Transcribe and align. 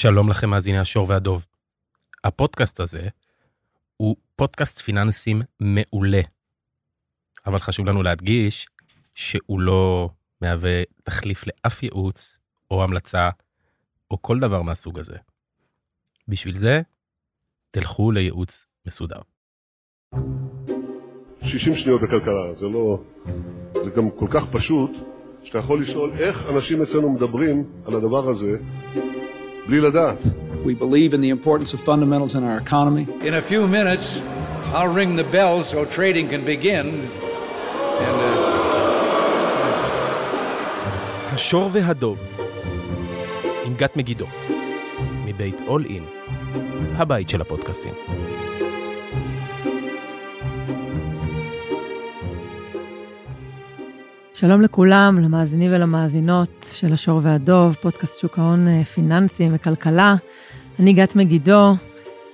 שלום 0.00 0.30
לכם 0.30 0.50
מאזיני 0.50 0.78
השור 0.78 1.08
והדוב. 1.08 1.46
הפודקאסט 2.24 2.80
הזה 2.80 3.08
הוא 3.96 4.16
פודקאסט 4.36 4.78
פיננסים 4.78 5.42
מעולה. 5.60 6.20
אבל 7.46 7.58
חשוב 7.58 7.86
לנו 7.86 8.02
להדגיש 8.02 8.66
שהוא 9.14 9.60
לא 9.60 10.10
מהווה 10.40 10.82
תחליף 11.02 11.44
לאף 11.46 11.82
ייעוץ 11.82 12.36
או 12.70 12.84
המלצה 12.84 13.30
או 14.10 14.22
כל 14.22 14.40
דבר 14.40 14.62
מהסוג 14.62 14.98
הזה. 14.98 15.16
בשביל 16.28 16.58
זה, 16.58 16.80
תלכו 17.70 18.10
לייעוץ 18.10 18.66
מסודר. 18.86 19.20
60 21.42 21.74
שניות 21.74 22.00
בכלכלה, 22.02 22.54
זה 22.54 22.66
לא... 22.66 23.02
זה 23.82 23.90
גם 23.90 24.10
כל 24.10 24.26
כך 24.30 24.50
פשוט, 24.52 24.90
שאתה 25.44 25.58
יכול 25.58 25.80
לשאול 25.80 26.10
איך 26.18 26.50
אנשים 26.50 26.82
אצלנו 26.82 27.12
מדברים 27.12 27.64
על 27.86 27.94
הדבר 27.94 28.28
הזה 28.28 28.58
בלי 29.68 29.80
לדעת. 29.80 30.18
We 30.64 30.74
believe 30.74 31.14
in 31.14 31.20
the 31.20 31.30
importance 31.30 31.74
of 31.74 31.80
fundamentals 31.80 32.34
in 32.34 32.42
our 32.42 32.58
economy. 32.66 33.04
In 33.28 33.34
a 33.34 33.42
few 33.50 33.66
minutes, 33.66 34.20
I'll 34.74 34.94
ring 35.00 35.16
the 35.16 35.28
bell 35.36 35.62
so 35.62 35.84
trading 35.84 36.26
can 36.28 36.42
begin. 36.44 36.86
And, 38.06 38.18
uh, 38.20 38.48
השור 41.32 41.70
והדוב, 41.72 42.18
עם 43.64 43.74
גת 43.74 43.96
מגידו, 43.96 44.26
מבית 45.24 45.60
אול 45.66 45.84
אין, 45.84 46.04
הבית 46.96 47.28
של 47.28 47.40
הפודקאסטים. 47.40 47.94
שלום 54.40 54.62
לכולם, 54.62 55.18
למאזינים 55.18 55.70
ולמאזינות 55.74 56.66
של 56.72 56.92
השור 56.92 57.20
והדוב, 57.22 57.76
פודקאסט 57.82 58.20
שוק 58.20 58.38
ההון 58.38 58.68
אה, 58.68 58.84
פיננסים 58.84 59.52
וכלכלה. 59.54 60.14
אני 60.78 60.92
גת 60.92 61.16
מגידו, 61.16 61.74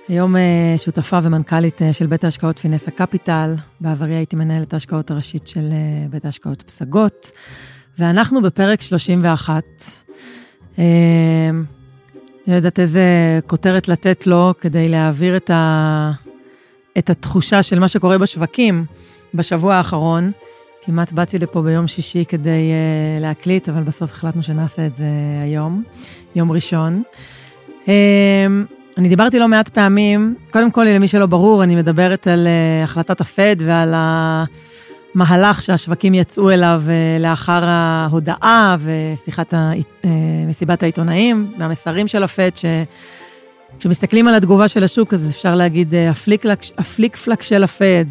היום 0.07 0.35
אה, 0.35 0.75
שותפה 0.77 1.17
ומנכ"לית 1.23 1.81
אה, 1.81 1.93
של 1.93 2.07
בית 2.07 2.23
ההשקעות 2.23 2.59
פיננסה 2.59 2.91
קפיטל. 2.91 3.53
בעברי 3.81 4.15
הייתי 4.15 4.35
מנהלת 4.35 4.73
ההשקעות 4.73 5.11
הראשית 5.11 5.47
של 5.47 5.69
בית 6.09 6.25
ההשקעות 6.25 6.61
פסגות, 6.61 7.31
ואנחנו 7.99 8.41
בפרק 8.41 8.81
31. 8.81 9.63
אני 10.77 10.85
לא 12.47 12.53
יודעת 12.53 12.79
איזה 12.79 13.39
כותרת 13.47 13.87
לתת 13.87 14.27
לו 14.27 14.53
כדי 14.59 14.87
להעביר 14.87 15.37
את, 15.37 15.49
ה... 15.49 16.11
את 16.97 17.09
התחושה 17.09 17.63
של 17.63 17.79
מה 17.79 17.87
שקורה 17.87 18.17
בשווקים 18.17 18.85
בשבוע 19.33 19.75
האחרון. 19.75 20.31
כמעט 20.85 21.11
באתי 21.11 21.37
לפה 21.37 21.61
ביום 21.61 21.87
שישי 21.87 22.25
כדי 22.25 22.49
uh, 22.49 23.21
להקליט, 23.21 23.69
אבל 23.69 23.83
בסוף 23.83 24.11
החלטנו 24.11 24.43
שנעשה 24.43 24.85
את 24.85 24.97
זה 24.97 25.05
היום, 25.47 25.83
יום 26.35 26.51
ראשון. 26.51 27.03
Uh, 27.85 27.89
אני 28.97 29.09
דיברתי 29.09 29.39
לא 29.39 29.47
מעט 29.47 29.69
פעמים, 29.69 30.35
קודם 30.51 30.71
כל, 30.71 30.83
למי 30.83 31.07
שלא 31.07 31.25
ברור, 31.25 31.63
אני 31.63 31.75
מדברת 31.75 32.27
על 32.27 32.47
uh, 32.47 32.83
החלטת 32.83 33.21
הפד 33.21 33.55
ועל 33.59 33.93
המהלך 33.95 35.61
שהשווקים 35.61 36.13
יצאו 36.13 36.51
אליו 36.51 36.83
uh, 36.85 37.21
לאחר 37.21 37.63
ההודעה 37.65 38.75
ושיחת 38.79 39.53
ה, 39.53 39.71
uh, 39.73 40.07
מסיבת 40.47 40.83
העיתונאים 40.83 41.51
והמסרים 41.59 42.07
של 42.07 42.23
הפד, 42.23 42.51
ש... 42.55 42.65
כשמסתכלים 43.79 44.27
על 44.27 44.35
התגובה 44.35 44.67
של 44.67 44.83
השוק, 44.83 45.13
אז 45.13 45.31
אפשר 45.31 45.55
להגיד 45.55 45.93
הפליק 46.77 47.15
פלק 47.15 47.41
של 47.41 47.63
הפד, 47.63 48.05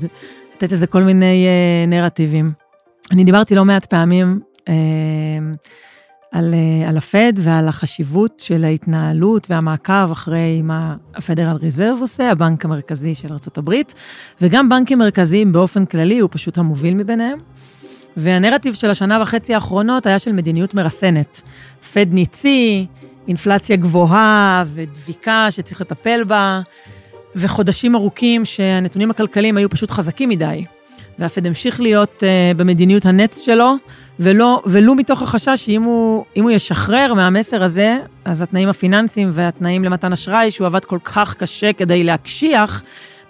לתת 0.57 0.73
לזה 0.73 0.87
כל 0.87 1.03
מיני 1.03 1.47
uh, 1.47 1.91
נרטיבים. 1.91 2.64
אני 3.13 3.25
דיברתי 3.25 3.55
לא 3.55 3.65
מעט 3.65 3.87
פעמים 3.87 4.41
אה, 4.69 4.75
על, 6.33 6.55
אה, 6.55 6.89
על 6.89 6.97
הפד 6.97 7.33
ועל 7.37 7.69
החשיבות 7.69 8.41
של 8.41 8.65
ההתנהלות 8.65 9.47
והמעקב 9.51 10.11
אחרי 10.13 10.63
מה 10.63 10.97
הפדרל 11.15 11.57
ריזרב 11.57 11.99
עושה, 12.01 12.31
הבנק 12.31 12.65
המרכזי 12.65 13.15
של 13.15 13.29
ארה"ב, 13.33 13.75
וגם 14.41 14.69
בנקים 14.69 14.99
מרכזיים 14.99 15.53
באופן 15.53 15.85
כללי, 15.87 16.19
הוא 16.19 16.31
פשוט 16.33 16.59
המוביל 16.59 16.95
מביניהם. 16.95 17.39
והנרטיב 18.17 18.75
של 18.75 18.91
השנה 18.91 19.23
וחצי 19.23 19.55
האחרונות 19.55 20.07
היה 20.07 20.19
של 20.19 20.33
מדיניות 20.33 20.75
מרסנת. 20.75 21.43
פד 21.93 22.07
ניצי, 22.13 22.87
אינפלציה 23.29 23.77
גבוהה 23.77 24.65
ודביקה 24.75 25.47
שצריך 25.51 25.81
לטפל 25.81 26.25
בה, 26.25 26.61
וחודשים 27.37 27.95
ארוכים 27.95 28.45
שהנתונים 28.45 29.11
הכלכליים 29.11 29.57
היו 29.57 29.71
פשוט 29.71 29.91
חזקים 29.91 30.29
מדי. 30.29 30.65
והפד 31.19 31.47
המשיך 31.47 31.81
להיות 31.81 32.23
uh, 32.23 32.57
במדיניות 32.57 33.05
הנץ 33.05 33.45
שלו, 33.45 33.75
ולא, 34.21 34.63
ולו 34.67 34.95
מתוך 34.95 35.23
החשש 35.23 35.55
שאם 35.57 35.83
הוא, 35.83 36.25
הוא 36.37 36.51
ישחרר 36.51 37.15
מהמסר 37.15 37.63
הזה, 37.63 37.99
אז 38.25 38.43
התנאים 38.43 38.69
הפיננסיים 38.69 39.29
והתנאים 39.33 39.85
למתן 39.85 40.13
אשראי, 40.13 40.51
שהוא 40.51 40.67
עבד 40.67 40.85
כל 40.85 40.99
כך 41.05 41.35
קשה 41.35 41.73
כדי 41.73 42.05
להקשיח, 42.05 42.83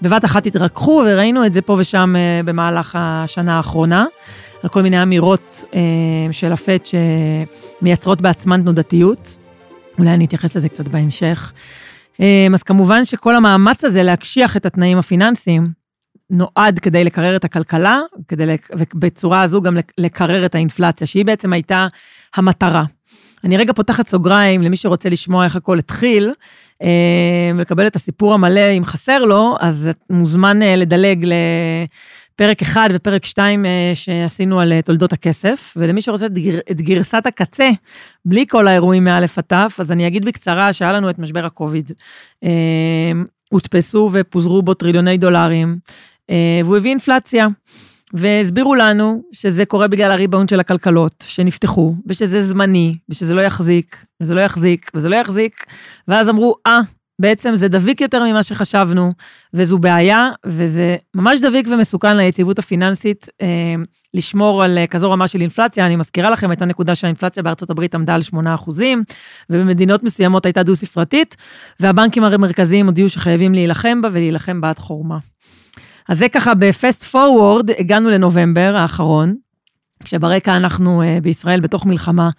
בבת 0.03 0.25
אחת 0.25 0.47
התרככו, 0.47 1.03
וראינו 1.06 1.47
את 1.47 1.53
זה 1.53 1.62
פה 1.62 1.77
ושם 1.78 2.15
uh, 2.17 2.47
במהלך 2.47 2.97
השנה 2.99 3.56
האחרונה, 3.56 4.05
על 4.62 4.69
כל 4.69 4.83
מיני 4.83 5.03
אמירות 5.03 5.65
uh, 5.71 5.75
של 6.33 6.53
הפד 6.53 6.78
שמייצרות 6.84 8.21
בעצמן 8.21 8.62
תנודתיות. 8.62 9.37
אולי 9.99 10.11
אני 10.11 10.25
אתייחס 10.25 10.56
לזה 10.56 10.69
קצת 10.69 10.89
בהמשך. 10.89 11.53
אז 12.55 12.62
כמובן 12.62 13.05
שכל 13.05 13.37
המאמץ 13.37 13.84
הזה 13.84 14.03
להקשיח 14.03 14.56
את 14.56 14.66
התנאים 14.66 14.99
הפיננסיים, 14.99 15.84
נועד 16.30 16.78
כדי 16.78 17.04
לקרר 17.04 17.36
את 17.36 17.44
הכלכלה, 17.44 18.00
כדי, 18.28 18.56
ובצורה 18.94 19.42
הזו 19.42 19.62
גם 19.62 19.76
לקרר 19.98 20.46
את 20.46 20.54
האינפלציה, 20.54 21.06
שהיא 21.06 21.24
בעצם 21.24 21.52
הייתה 21.52 21.86
המטרה. 22.36 22.84
אני 23.44 23.56
רגע 23.56 23.72
פותחת 23.72 24.08
סוגריים 24.08 24.62
למי 24.62 24.76
שרוצה 24.76 25.08
לשמוע 25.08 25.44
איך 25.44 25.56
הכל 25.56 25.78
התחיל, 25.78 26.32
אה, 26.82 27.50
ולקבל 27.56 27.86
את 27.86 27.96
הסיפור 27.96 28.34
המלא 28.34 28.70
אם 28.78 28.84
חסר 28.84 29.18
לו, 29.18 29.56
אז 29.60 29.90
מוזמן 30.10 30.62
אה, 30.62 30.76
לדלג 30.76 31.26
לפרק 32.34 32.62
1 32.62 32.80
ופרק 32.94 33.24
2 33.24 33.66
אה, 33.66 33.92
שעשינו 33.94 34.60
על 34.60 34.80
תולדות 34.80 35.12
הכסף, 35.12 35.74
ולמי 35.76 36.02
שרוצה 36.02 36.26
את, 36.26 36.38
גר, 36.38 36.58
את 36.70 36.80
גרסת 36.80 37.22
הקצה, 37.26 37.70
בלי 38.24 38.46
כל 38.48 38.68
האירועים 38.68 39.04
מא' 39.04 39.16
עד 39.16 39.24
ת', 39.52 39.80
אז 39.80 39.92
אני 39.92 40.06
אגיד 40.06 40.24
בקצרה 40.24 40.72
שהיה 40.72 40.92
לנו 40.92 41.10
את 41.10 41.18
משבר 41.18 41.46
הקוביד. 41.46 41.92
הודפסו 43.50 44.10
ופוזרו 44.12 44.62
בו 44.62 44.74
טריליוני 44.74 45.18
דולרים. 45.18 45.78
אה, 46.30 46.60
והוא 46.64 46.76
הביא 46.76 46.90
אינפלציה. 46.90 47.46
והסבירו 48.14 48.74
לנו 48.74 49.22
שזה 49.32 49.64
קורה 49.64 49.88
בגלל 49.88 50.10
הריבאונד 50.10 50.48
של 50.48 50.60
הכלכלות 50.60 51.24
שנפתחו, 51.26 51.94
ושזה 52.06 52.42
זמני, 52.42 52.96
ושזה 53.08 53.34
לא 53.34 53.40
יחזיק, 53.40 54.04
וזה 54.22 54.34
לא 54.34 54.40
יחזיק, 54.40 54.90
וזה 54.94 55.08
לא 55.08 55.16
יחזיק, 55.16 55.66
ואז 56.08 56.28
אמרו, 56.28 56.54
אה, 56.66 56.80
ah, 56.80 56.84
בעצם 57.18 57.54
זה 57.54 57.68
דביק 57.68 58.00
יותר 58.00 58.24
ממה 58.24 58.42
שחשבנו, 58.42 59.12
וזו 59.54 59.78
בעיה, 59.78 60.30
וזה 60.46 60.96
ממש 61.14 61.40
דביק 61.40 61.66
ומסוכן 61.70 62.16
ליציבות 62.16 62.58
הפיננסית 62.58 63.28
אה, 63.42 63.74
לשמור 64.14 64.64
על 64.64 64.78
אה, 64.78 64.86
כזו 64.86 65.10
רמה 65.10 65.28
של 65.28 65.41
אינפלציה. 65.41 65.86
אני 65.86 65.96
מזכירה 65.96 66.30
לכם, 66.30 66.50
הייתה 66.50 66.64
נקודה 66.64 66.94
שהאינפלציה 66.94 67.42
בארצות 67.42 67.70
הברית 67.70 67.94
עמדה 67.94 68.14
על 68.14 68.20
8%, 68.32 68.36
ובמדינות 69.50 70.02
מסוימות 70.02 70.46
הייתה 70.46 70.62
דו-ספרתית, 70.62 71.36
והבנקים 71.80 72.24
המרכזיים 72.24 72.86
הודיעו 72.86 73.08
שחייבים 73.08 73.54
להילחם 73.54 74.02
בה 74.02 74.08
ולהילחם 74.12 74.60
בעד 74.60 74.78
חורמה. 74.78 75.18
אז 76.09 76.19
זה 76.19 76.28
ככה 76.28 76.54
בפסט 76.54 77.03
פורוורד, 77.03 77.70
הגענו 77.78 78.10
לנובמבר 78.10 78.76
האחרון, 78.76 79.34
כשברקע 80.04 80.56
אנחנו 80.56 81.03
uh, 81.03 81.20
בישראל 81.22 81.60
בתוך 81.60 81.87
מלחמה 81.87 82.31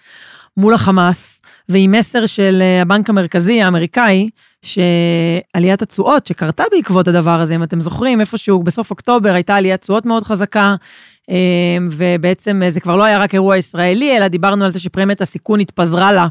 מול 0.57 0.73
החמאס, 0.73 1.41
ועם 1.69 1.91
מסר 1.91 2.25
של 2.25 2.61
uh, 2.61 2.81
הבנק 2.81 3.09
המרכזי 3.09 3.61
האמריקאי, 3.61 4.29
שעליית 4.61 5.81
התשואות 5.81 6.27
שקרתה 6.27 6.63
בעקבות 6.71 7.07
הדבר 7.07 7.39
הזה, 7.39 7.55
אם 7.55 7.63
אתם 7.63 7.81
זוכרים, 7.81 8.19
איפשהו 8.19 8.63
בסוף 8.63 8.91
אוקטובר 8.91 9.33
הייתה 9.33 9.55
עליית 9.55 9.81
תשואות 9.81 10.05
מאוד 10.05 10.23
חזקה, 10.23 10.75
uh, 11.29 11.33
ובעצם 11.91 12.61
זה 12.67 12.79
כבר 12.79 12.95
לא 12.95 13.03
היה 13.03 13.19
רק 13.19 13.33
אירוע 13.33 13.57
ישראלי, 13.57 14.17
אלא 14.17 14.27
דיברנו 14.27 14.65
על 14.65 14.71
זה 14.71 14.79
שפרמיית 14.79 15.21
הסיכון 15.21 15.59
התפזרה 15.59 16.13
לה 16.13 16.21
אה, 16.21 16.27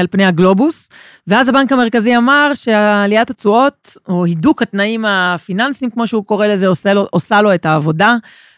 על 0.00 0.06
פני 0.10 0.24
הגלובוס, 0.24 0.88
ואז 1.26 1.48
הבנק 1.48 1.72
המרכזי 1.72 2.16
אמר 2.16 2.50
שעליית 2.54 3.30
התשואות, 3.30 3.96
או 4.08 4.24
הידוק 4.24 4.62
התנאים 4.62 5.04
הפיננסיים, 5.04 5.90
כמו 5.90 6.06
שהוא 6.06 6.24
קורא 6.24 6.46
לזה, 6.46 6.66
עושה 6.66 6.92
לו, 6.92 7.06
עושה 7.10 7.42
לו 7.42 7.54
את 7.54 7.66
העבודה, 7.66 8.16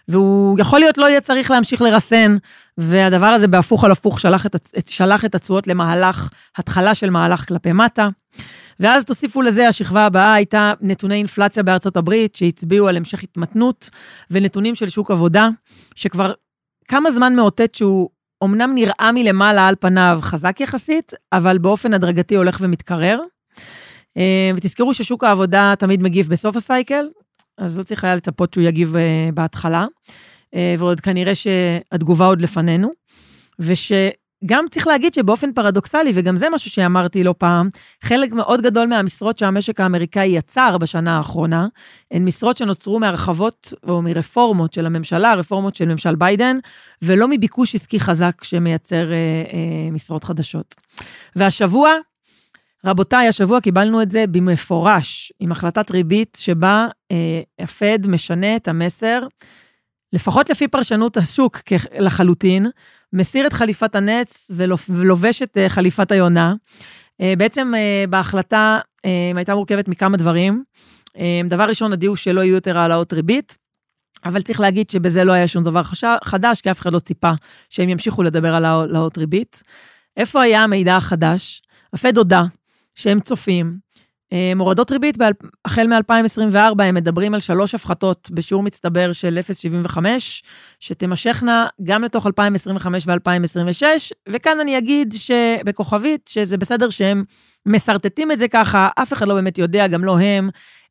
והוא 0.08 0.58
יכול 0.58 0.80
להיות 0.80 0.98
לא 0.98 1.06
יהיה 1.06 1.20
צריך 1.20 1.50
להמשיך 1.50 1.82
לרסן, 1.82 2.36
והדבר 2.78 3.26
הזה 3.26 3.48
בהפוך 3.48 3.84
על 3.84 3.92
הפוך 3.92 4.20
שלח 4.20 4.46
את, 4.46 4.56
שלח 4.88 5.24
את 5.24 5.34
התשואות 5.34 5.66
למהלך, 5.66 6.30
התחלה 6.56 6.94
של 6.94 7.10
מהלך 7.10 7.48
כלפי 7.48 7.72
מטה. 7.72 8.08
ואז 8.80 9.04
תוסיפו 9.04 9.42
לזה, 9.42 9.68
השכבה 9.68 10.06
הבאה 10.06 10.34
הייתה 10.34 10.72
נתוני 10.80 11.14
אינפלציה 11.14 11.62
בארצות 11.62 11.96
הברית, 11.96 12.34
שהצביעו 12.34 12.88
על 12.88 12.96
המשך 12.96 13.22
התמתנות, 13.22 13.90
ונתונים 14.30 14.74
של 14.74 14.88
שוק 14.88 15.10
עבודה, 15.10 15.48
שכבר 15.94 16.32
כמה 16.88 17.10
זמן 17.10 17.36
מאותת 17.36 17.74
שהוא 17.74 18.08
אמנם 18.44 18.74
נראה 18.74 19.10
מלמעלה 19.14 19.68
על 19.68 19.74
פניו 19.80 20.18
חזק 20.22 20.60
יחסית, 20.60 21.12
אבל 21.32 21.58
באופן 21.58 21.94
הדרגתי 21.94 22.34
הולך 22.34 22.58
ומתקרר. 22.60 23.20
אה, 24.16 24.50
ותזכרו 24.56 24.94
ששוק 24.94 25.24
העבודה 25.24 25.74
תמיד 25.78 26.02
מגיב 26.02 26.28
בסוף 26.28 26.56
הסייקל, 26.56 27.08
אז 27.58 27.78
לא 27.78 27.82
צריך 27.82 28.04
היה 28.04 28.14
לצפות 28.14 28.54
שהוא 28.54 28.64
יגיב 28.64 28.96
אה, 28.96 29.28
בהתחלה, 29.34 29.86
אה, 30.54 30.74
ועוד 30.78 31.00
כנראה 31.00 31.34
שהתגובה 31.34 32.26
עוד 32.26 32.42
לפנינו, 32.42 32.90
וש... 33.58 33.92
גם 34.46 34.64
צריך 34.70 34.86
להגיד 34.86 35.14
שבאופן 35.14 35.52
פרדוקסלי, 35.52 36.12
וגם 36.14 36.36
זה 36.36 36.50
משהו 36.50 36.70
שאמרתי 36.70 37.24
לא 37.24 37.34
פעם, 37.38 37.68
חלק 38.02 38.32
מאוד 38.32 38.60
גדול 38.60 38.86
מהמשרות 38.86 39.38
שהמשק 39.38 39.80
האמריקאי 39.80 40.26
יצר 40.26 40.78
בשנה 40.78 41.16
האחרונה, 41.16 41.66
הן 42.10 42.24
משרות 42.24 42.56
שנוצרו 42.56 43.00
מהרחבות 43.00 43.74
או 43.88 44.02
מרפורמות 44.02 44.72
של 44.72 44.86
הממשלה, 44.86 45.34
רפורמות 45.34 45.74
של 45.74 45.88
ממשל 45.88 46.14
ביידן, 46.14 46.58
ולא 47.02 47.28
מביקוש 47.28 47.74
עסקי 47.74 48.00
חזק 48.00 48.44
שמייצר 48.44 49.12
אה, 49.12 49.16
אה, 49.16 49.90
משרות 49.90 50.24
חדשות. 50.24 50.74
והשבוע, 51.36 51.90
רבותיי, 52.84 53.28
השבוע 53.28 53.60
קיבלנו 53.60 54.02
את 54.02 54.12
זה 54.12 54.24
במפורש, 54.26 55.32
עם 55.40 55.52
החלטת 55.52 55.90
ריבית 55.90 56.38
שבה 56.40 56.86
אה, 57.10 57.40
הפד 57.58 57.98
משנה 58.06 58.56
את 58.56 58.68
המסר, 58.68 59.20
לפחות 60.12 60.50
לפי 60.50 60.68
פרשנות 60.68 61.16
השוק 61.16 61.58
לחלוטין, 61.98 62.66
מסיר 63.12 63.46
את 63.46 63.52
חליפת 63.52 63.94
הנץ 63.94 64.50
ולובש 64.54 65.42
את 65.42 65.58
אה, 65.58 65.68
חליפת 65.68 66.12
היונה. 66.12 66.54
אה, 67.20 67.34
בעצם 67.38 67.72
אה, 67.76 68.04
בהחלטה 68.08 68.78
הייתה 69.36 69.54
מורכבת 69.54 69.88
מכמה 69.88 70.16
דברים. 70.16 70.64
דבר 71.48 71.62
ראשון, 71.62 71.90
הודיעו 71.90 72.16
שלא 72.16 72.40
יהיו 72.40 72.54
יותר 72.54 72.78
העלאות 72.78 73.12
ריבית, 73.12 73.58
אבל 74.24 74.42
צריך 74.42 74.60
להגיד 74.60 74.90
שבזה 74.90 75.24
לא 75.24 75.32
היה 75.32 75.48
שום 75.48 75.64
דבר 75.64 75.82
חדש, 76.24 76.60
כי 76.60 76.70
אף 76.70 76.80
אחד 76.80 76.92
לא 76.92 76.98
ציפה 76.98 77.30
שהם 77.70 77.88
ימשיכו 77.88 78.22
לדבר 78.22 78.54
על 78.54 78.64
העלאות 78.64 79.18
ריבית. 79.18 79.62
איפה 80.16 80.42
היה 80.42 80.64
המידע 80.64 80.96
החדש? 80.96 81.62
הפד 81.92 82.18
הודה 82.18 82.42
שהם 82.94 83.20
צופים 83.20 83.76
מורדות 84.56 84.90
ריבית, 84.90 85.18
החל 85.64 85.86
מ-2024 85.86 86.82
הם 86.82 86.94
מדברים 86.94 87.34
על 87.34 87.40
שלוש 87.40 87.74
הפחתות 87.74 88.30
בשיעור 88.32 88.62
מצטבר 88.62 89.12
של 89.12 89.38
0.75, 89.88 89.98
שתמשכנה 90.80 91.66
גם 91.82 92.04
לתוך 92.04 92.26
2025 92.26 93.06
ו-2026, 93.06 93.82
וכאן 94.28 94.60
אני 94.60 94.78
אגיד 94.78 95.14
שבכוכבית, 95.18 96.28
שזה 96.28 96.56
בסדר 96.56 96.90
שהם 96.90 97.24
משרטטים 97.66 98.32
את 98.32 98.38
זה 98.38 98.48
ככה, 98.48 98.88
אף 98.96 99.12
אחד 99.12 99.28
לא 99.28 99.34
באמת 99.34 99.58
יודע, 99.58 99.86
גם 99.86 100.04
לא 100.04 100.18
הם, 100.18 100.50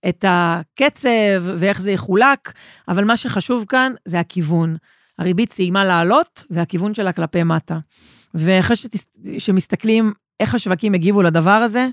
את 0.10 0.26
הקצב 0.28 1.10
ואיך 1.58 1.82
זה 1.82 1.92
יחולק, 1.92 2.54
אבל 2.88 3.04
מה 3.04 3.18
שחשוב 3.18 3.66
כאן 3.70 3.94
זה 4.06 4.20
הכיוון. 4.20 4.76
הריבית 5.20 5.54
סיימה 5.54 5.86
לעלות, 5.86 6.44
והכיוון 6.50 6.94
שלה 6.94 7.12
כלפי 7.12 7.44
מטה. 7.44 7.78
ואחרי 8.34 8.76
שמסתכלים 9.40 10.14
איך 10.40 10.56
השווקים 10.56 10.94
הגיבו 10.94 11.22
לדבר 11.22 11.52
הזה, 11.52 11.88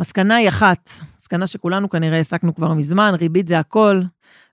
מסקנה 0.00 0.36
היא 0.36 0.48
אחת, 0.48 0.90
מסקנה 1.18 1.46
שכולנו 1.46 1.88
כנראה 1.88 2.18
הסקנו 2.18 2.54
כבר 2.54 2.74
מזמן, 2.74 3.14
ריבית 3.20 3.48
זה 3.48 3.58
הכל, 3.58 4.00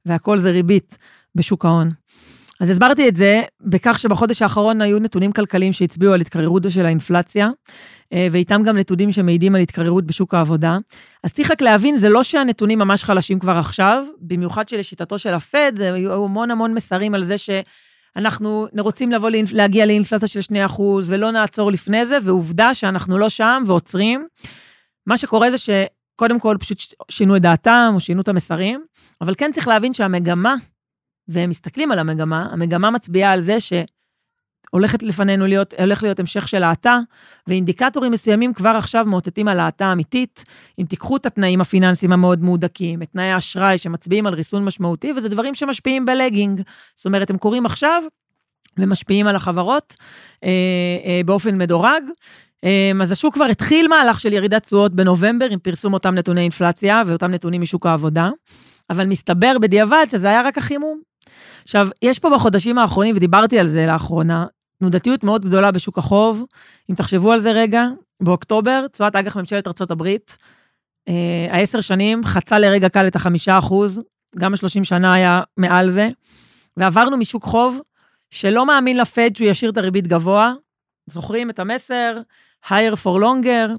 והכל 0.06 0.38
זה 0.38 0.51
ריבית 0.51 0.98
בשוק 1.36 1.66
ההון. 1.66 1.92
אז 2.60 2.69
הסברתי 2.69 3.07
את 3.07 3.16
זה 3.16 3.42
בכך 3.62 4.00
שבחודש 4.00 4.42
האחרון 4.42 4.81
היו 4.81 5.00
נתונים 5.00 5.31
כלכליים 5.31 5.74
שהצביעו 5.74 6.13
על 6.13 6.22
התקררות 6.22 6.63
של 6.69 6.86
האינפלציה, 6.86 7.50
אה, 8.13 8.28
ואיתם 8.31 8.63
גם 8.63 8.78
נתונים 8.78 9.12
שמעידים 9.12 9.56
על 9.56 9.62
התקררות 9.62 10.06
בשוק 10.06 10.34
העבודה. 10.34 10.78
אז 11.24 11.34
צריך 11.34 11.51
רק 11.51 11.62
להבין, 11.62 11.98
זה 11.98 12.10
לא 12.10 12.24
שהנתונים 12.24 12.80
ממש 12.80 13.04
חלשים 13.04 13.39
כבר 13.39 13.57
עכשיו, 13.57 14.06
במיוחד 14.22 14.69
שלשיטתו 14.69 15.18
של 15.18 15.34
הפד, 15.34 15.72
היו 15.80 16.25
המון 16.25 16.51
המון 16.51 16.74
מסרים 16.74 17.16
על 17.16 17.24
זה 17.24 17.36
שאנחנו 17.38 18.68
רוצים 18.80 19.12
לבוא, 19.12 19.30
להגיע 19.51 19.86
לאינפלציה 19.86 20.28
של 20.28 20.39
2% 20.68 20.81
ולא 21.07 21.31
נעצור 21.31 21.72
לפני 21.72 22.06
זה, 22.06 22.18
ועובדה 22.24 22.74
שאנחנו 22.74 23.18
לא 23.18 23.30
שם 23.30 23.63
ועוצרים. 23.66 24.28
מה 25.08 25.18
שקורה 25.18 25.50
זה 25.50 25.58
שקודם 25.58 26.40
כל 26.40 26.56
פשוט 26.60 26.80
שינו 27.12 27.36
את 27.36 27.42
דעתם 27.42 27.92
או 27.96 28.00
שינו 28.00 28.22
את 28.22 28.28
המסרים, 28.28 28.86
אבל 29.22 29.36
כן 29.36 29.52
צריך 29.54 29.68
להבין 29.68 29.94
שהמגמה, 29.94 30.56
והם 31.28 31.50
מסתכלים 31.50 31.92
על 31.92 32.00
המגמה, 32.00 32.48
המגמה 32.52 32.92
מצביעה 32.92 33.32
על 33.32 33.42
זה 33.42 33.58
שהולכת 33.60 35.04
לפנינו 35.04 35.48
להיות, 35.48 35.74
הולך 35.80 36.04
להיות 36.04 36.20
המשך 36.20 36.48
של 36.48 36.64
האטה, 36.64 37.00
ואינדיקטורים 37.48 38.12
מסוימים 38.12 38.54
כבר 38.54 38.70
עכשיו 38.70 39.06
מאותתים 39.06 39.48
על 39.48 39.60
האטה 39.60 39.92
אמיתית. 39.92 40.44
אם 40.80 40.86
תיקחו 40.86 41.18
את 41.18 41.26
התנאים 41.26 41.62
הפיננסיים 41.62 42.12
המאוד 42.12 42.44
מהודקים, 42.44 43.02
את 43.02 43.10
תנאי 43.12 43.32
האשראי 43.32 43.78
שמצביעים 43.78 44.28
על 44.28 44.34
ריסון 44.34 44.66
משמעותי, 44.66 45.14
וזה 45.18 45.30
דברים 45.30 45.56
שמשפיעים 45.56 46.06
בלגינג. 46.06 46.62
זאת 46.96 47.06
אומרת, 47.06 47.30
הם 47.30 47.38
קורים 47.38 47.66
עכשיו, 47.66 48.04
ומשפיעים 48.78 49.28
על 49.28 49.36
החברות 49.36 49.96
אה, 50.44 50.50
אה, 51.06 51.22
באופן 51.26 51.58
מדורג. 51.58 52.04
אמ, 52.63 53.01
אז 53.01 53.12
השוק 53.12 53.33
כבר 53.33 53.45
התחיל 53.45 53.88
מהלך 53.88 54.19
של 54.19 54.33
ירידת 54.33 54.63
תשואות 54.63 54.94
בנובמבר 54.95 55.45
עם 55.50 55.60
פרסום 55.60 55.94
אותם 55.94 56.15
נתוני 56.15 56.42
אינפלציה 56.42 57.01
ואותם 57.06 57.31
נתונים 57.31 57.62
משוק 57.62 57.86
העבודה, 57.86 58.30
אבל 58.89 59.06
מסתבר 59.06 59.57
בדיעבד 59.62 60.06
שזה 60.12 60.30
היה 60.30 60.42
רק 60.42 60.57
החימום. 60.57 61.01
עכשיו, 61.63 61.88
יש 62.01 62.19
פה 62.19 62.30
בחודשים 62.36 62.77
האחרונים, 62.77 63.15
ודיברתי 63.15 63.60
על 63.60 63.68
זה 63.68 63.86
לאחרונה, 63.86 64.45
תנודתיות 64.80 65.24
מאוד 65.24 65.45
גדולה 65.45 65.71
בשוק 65.71 65.98
החוב. 65.98 66.45
אם 66.89 66.95
תחשבו 66.95 67.31
על 67.31 67.39
זה 67.39 67.51
רגע, 67.51 67.83
באוקטובר, 68.21 68.88
תשואת 68.88 69.15
אג"ח 69.15 69.38
ממשלת 69.38 69.68
ארה"ב, 69.68 70.07
אה, 71.07 71.48
העשר 71.50 71.81
שנים 71.81 72.24
חצה 72.24 72.60
לרגע 72.60 72.89
קל 72.89 73.07
את 73.07 73.15
החמישה 73.15 73.57
אחוז, 73.57 74.01
גם 74.38 74.54
השלושים 74.54 74.83
שנה 74.83 75.13
היה 75.13 75.42
מעל 75.57 75.89
זה, 75.89 76.10
ועברנו 76.77 77.18
משוק 77.18 77.44
חוב 77.44 77.80
שלא 78.30 78.65
מאמין 78.65 78.98
לפד 78.98 79.30
שהוא 79.36 79.48
ישאיר 79.48 79.71
את 79.71 79.77
הריבית 79.77 80.07
גבוה. 80.07 80.54
זוכרים 81.06 81.50
את 81.50 81.60
המסר? 81.60 82.18
higher 82.68 82.96
for 83.04 83.20
longer. 83.20 83.70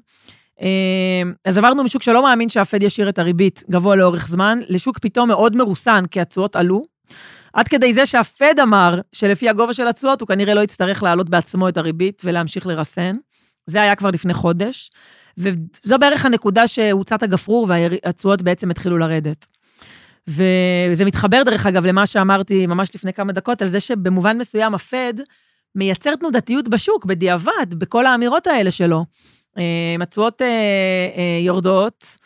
אמ, 0.61 1.32
אז 1.44 1.59
עברנו 1.59 1.85
משוק 1.85 2.03
שלא 2.03 2.23
מאמין 2.23 2.49
שהפד 2.49 2.82
ישאיר 2.82 3.09
את 3.09 3.19
הריבית 3.19 3.65
גבוה 3.71 3.97
לאורך 3.97 4.29
זמן, 4.29 4.59
לשוק 4.69 4.99
פתאום 4.99 5.29
מאוד 5.29 5.56
מרוסן, 5.56 6.05
כי 6.11 6.21
התשואות 6.21 6.56
עלו. 6.56 6.85
עד 7.53 7.69
כדי 7.69 7.93
זה 7.93 8.06
שהפד 8.06 8.61
אמר 8.62 9.00
שלפי 9.12 9.49
הגובה 9.49 9.75
של 9.75 9.88
התשואות, 9.88 10.21
הוא 10.21 10.29
כנראה 10.29 10.55
לא 10.55 10.61
יצטרך 10.61 11.03
להעלות 11.03 11.31
בעצמו 11.31 11.69
את 11.69 11.76
הריבית 11.76 12.23
ולהמשיך 12.25 12.67
לרסן. 12.67 13.17
זה 13.67 13.82
היה 13.82 13.97
כבר 13.97 14.11
לפני 14.11 14.35
חודש, 14.35 14.91
וזו 15.38 15.99
בערך 15.99 16.27
הנקודה 16.27 16.69
שהוצת 16.69 17.23
הגפרור 17.23 17.67
והתשואות 17.69 18.43
בעצם 18.43 18.70
התחילו 18.70 18.99
לרדת. 18.99 19.47
וזה 20.29 21.05
מתחבר, 21.05 21.43
דרך 21.43 21.67
אגב, 21.67 21.87
למה 21.87 22.06
שאמרתי 22.06 22.67
ממש 22.67 22.94
לפני 22.94 23.12
כמה 23.12 23.32
דקות, 23.32 23.62
על 23.62 23.69
זה 23.69 23.81
שבמובן 23.81 24.38
מסוים 24.38 24.75
הפד 24.75 25.15
מייצר 25.75 26.17
תנודתיות 26.17 26.69
בשוק, 26.69 27.05
בדיעבד, 27.05 27.75
בכל 27.79 28.06
האמירות 28.06 28.47
האלה 28.47 28.71
שלו. 28.71 29.05
אה, 29.59 29.97
מצוות 29.99 30.43
אה, 30.43 30.47
אה, 31.17 31.38
יורדות, 31.41 32.19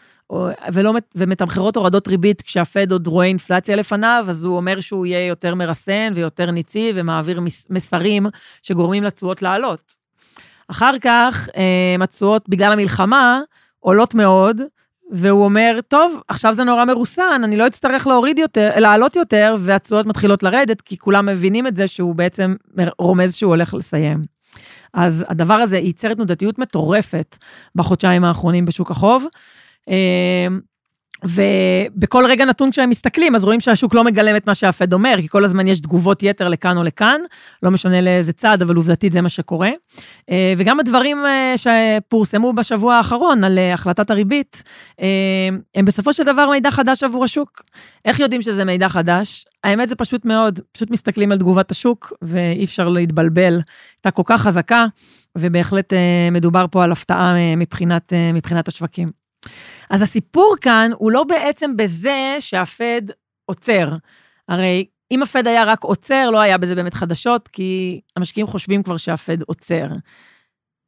ולא, 0.72 0.94
ומתמחרות 1.14 1.76
הורדות 1.76 2.08
ריבית 2.08 2.42
כשהפד 2.42 2.92
עוד 2.92 3.06
רואה 3.06 3.26
אינפלציה 3.26 3.76
לפניו, 3.76 4.24
אז 4.28 4.44
הוא 4.44 4.56
אומר 4.56 4.80
שהוא 4.80 5.06
יהיה 5.06 5.26
יותר 5.26 5.54
מרסן 5.54 6.12
ויותר 6.14 6.50
ניצי 6.50 6.92
ומעביר 6.94 7.40
מסרים 7.70 8.26
שגורמים 8.62 9.04
לתשואות 9.04 9.42
לעלות. 9.42 9.92
אחר 10.68 10.98
כך, 11.00 11.48
התשואות 12.00 12.48
בגלל 12.48 12.72
המלחמה 12.72 13.40
עולות 13.80 14.14
מאוד, 14.14 14.60
והוא 15.10 15.44
אומר, 15.44 15.78
טוב, 15.88 16.20
עכשיו 16.28 16.54
זה 16.54 16.64
נורא 16.64 16.84
מרוסן, 16.84 17.40
אני 17.44 17.56
לא 17.56 17.66
אצטרך 17.66 18.06
להוריד 18.06 18.38
יותר, 18.38 18.70
לעלות 18.76 19.16
יותר, 19.16 19.56
והתשואות 19.58 20.06
מתחילות 20.06 20.42
לרדת, 20.42 20.80
כי 20.80 20.98
כולם 20.98 21.26
מבינים 21.26 21.66
את 21.66 21.76
זה 21.76 21.86
שהוא 21.86 22.14
בעצם 22.14 22.54
רומז 22.98 23.34
שהוא 23.34 23.50
הולך 23.50 23.74
לסיים. 23.74 24.22
אז 24.94 25.24
הדבר 25.28 25.54
הזה 25.54 25.78
ייצר 25.78 26.14
תנודתיות 26.14 26.58
מטורפת 26.58 27.36
בחודשיים 27.74 28.24
האחרונים 28.24 28.64
בשוק 28.64 28.90
החוב. 28.90 29.24
ובכל 31.24 32.24
רגע 32.28 32.44
נתון 32.44 32.70
כשהם 32.70 32.90
מסתכלים, 32.90 33.34
אז 33.34 33.44
רואים 33.44 33.60
שהשוק 33.60 33.94
לא 33.94 34.04
מגלם 34.04 34.36
את 34.36 34.46
מה 34.46 34.54
שהפד 34.54 34.92
אומר, 34.92 35.14
כי 35.20 35.28
כל 35.28 35.44
הזמן 35.44 35.68
יש 35.68 35.80
תגובות 35.80 36.22
יתר 36.22 36.48
לכאן 36.48 36.76
או 36.76 36.82
לכאן, 36.82 37.20
לא 37.62 37.70
משנה 37.70 38.00
לאיזה 38.00 38.32
צד, 38.32 38.62
אבל 38.62 38.76
עובדתית 38.76 39.12
זה 39.12 39.20
מה 39.20 39.28
שקורה. 39.28 39.70
אה, 40.30 40.54
וגם 40.56 40.80
הדברים 40.80 41.18
אה, 41.26 41.54
שפורסמו 41.56 42.52
בשבוע 42.52 42.94
האחרון 42.94 43.44
על 43.44 43.58
אה, 43.58 43.74
החלטת 43.74 44.10
הריבית, 44.10 44.62
הם 45.74 45.84
בסופו 45.84 46.12
של 46.12 46.24
דבר 46.24 46.50
מידע 46.50 46.70
חדש 46.70 47.02
עבור 47.02 47.24
השוק. 47.24 47.62
איך 48.04 48.20
יודעים 48.20 48.42
שזה 48.42 48.64
מידע 48.64 48.88
חדש? 48.88 49.44
האמת 49.64 49.88
זה 49.88 49.96
פשוט 49.96 50.24
מאוד, 50.24 50.60
פשוט 50.72 50.90
מסתכלים 50.90 51.32
על 51.32 51.38
תגובת 51.38 51.70
השוק, 51.70 52.12
ואי 52.22 52.64
אפשר 52.64 52.88
להתבלבל. 52.88 53.60
הייתה 53.96 54.10
כל 54.10 54.22
כך 54.24 54.42
חזקה, 54.42 54.86
ובהחלט 55.38 55.92
מדובר 56.32 56.66
פה 56.70 56.84
על 56.84 56.92
הפתעה 56.92 57.34
מבחינת, 57.56 58.12
מבחינת 58.34 58.68
השווקים. 58.68 59.17
אז 59.90 60.02
הסיפור 60.02 60.54
כאן 60.60 60.90
הוא 60.98 61.12
לא 61.12 61.24
בעצם 61.24 61.76
בזה 61.76 62.36
שהפד 62.40 63.02
עוצר. 63.44 63.88
הרי 64.48 64.86
אם 65.10 65.22
הפד 65.22 65.46
היה 65.46 65.64
רק 65.64 65.82
עוצר, 65.82 66.30
לא 66.30 66.40
היה 66.40 66.58
בזה 66.58 66.74
באמת 66.74 66.94
חדשות, 66.94 67.48
כי 67.48 68.00
המשקיעים 68.16 68.46
חושבים 68.46 68.82
כבר 68.82 68.96
שהפד 68.96 69.42
עוצר. 69.42 69.86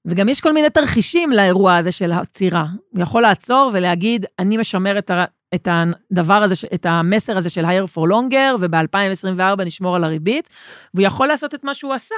וגם 0.04 0.28
יש 0.28 0.40
כל 0.40 0.52
מיני 0.52 0.70
תרחישים 0.70 1.32
לאירוע 1.32 1.76
הזה 1.76 1.92
של 1.92 2.12
העצירה. 2.12 2.66
הוא 2.90 3.02
יכול 3.02 3.22
לעצור 3.22 3.70
ולהגיד, 3.72 4.26
אני 4.38 4.56
משמר 4.56 4.98
את, 4.98 5.10
ה, 5.10 5.24
את 5.54 5.68
הדבר 5.70 6.42
הזה, 6.42 6.54
את 6.74 6.86
המסר 6.86 7.36
הזה 7.36 7.50
של 7.50 7.64
higher 7.64 7.96
for 7.96 8.10
longer, 8.10 8.56
וב-2024 8.60 9.64
נשמור 9.64 9.96
על 9.96 10.04
הריבית, 10.04 10.48
והוא 10.94 11.06
יכול 11.06 11.28
לעשות 11.28 11.54
את 11.54 11.64
מה 11.64 11.74
שהוא 11.74 11.94
עשה. 11.94 12.14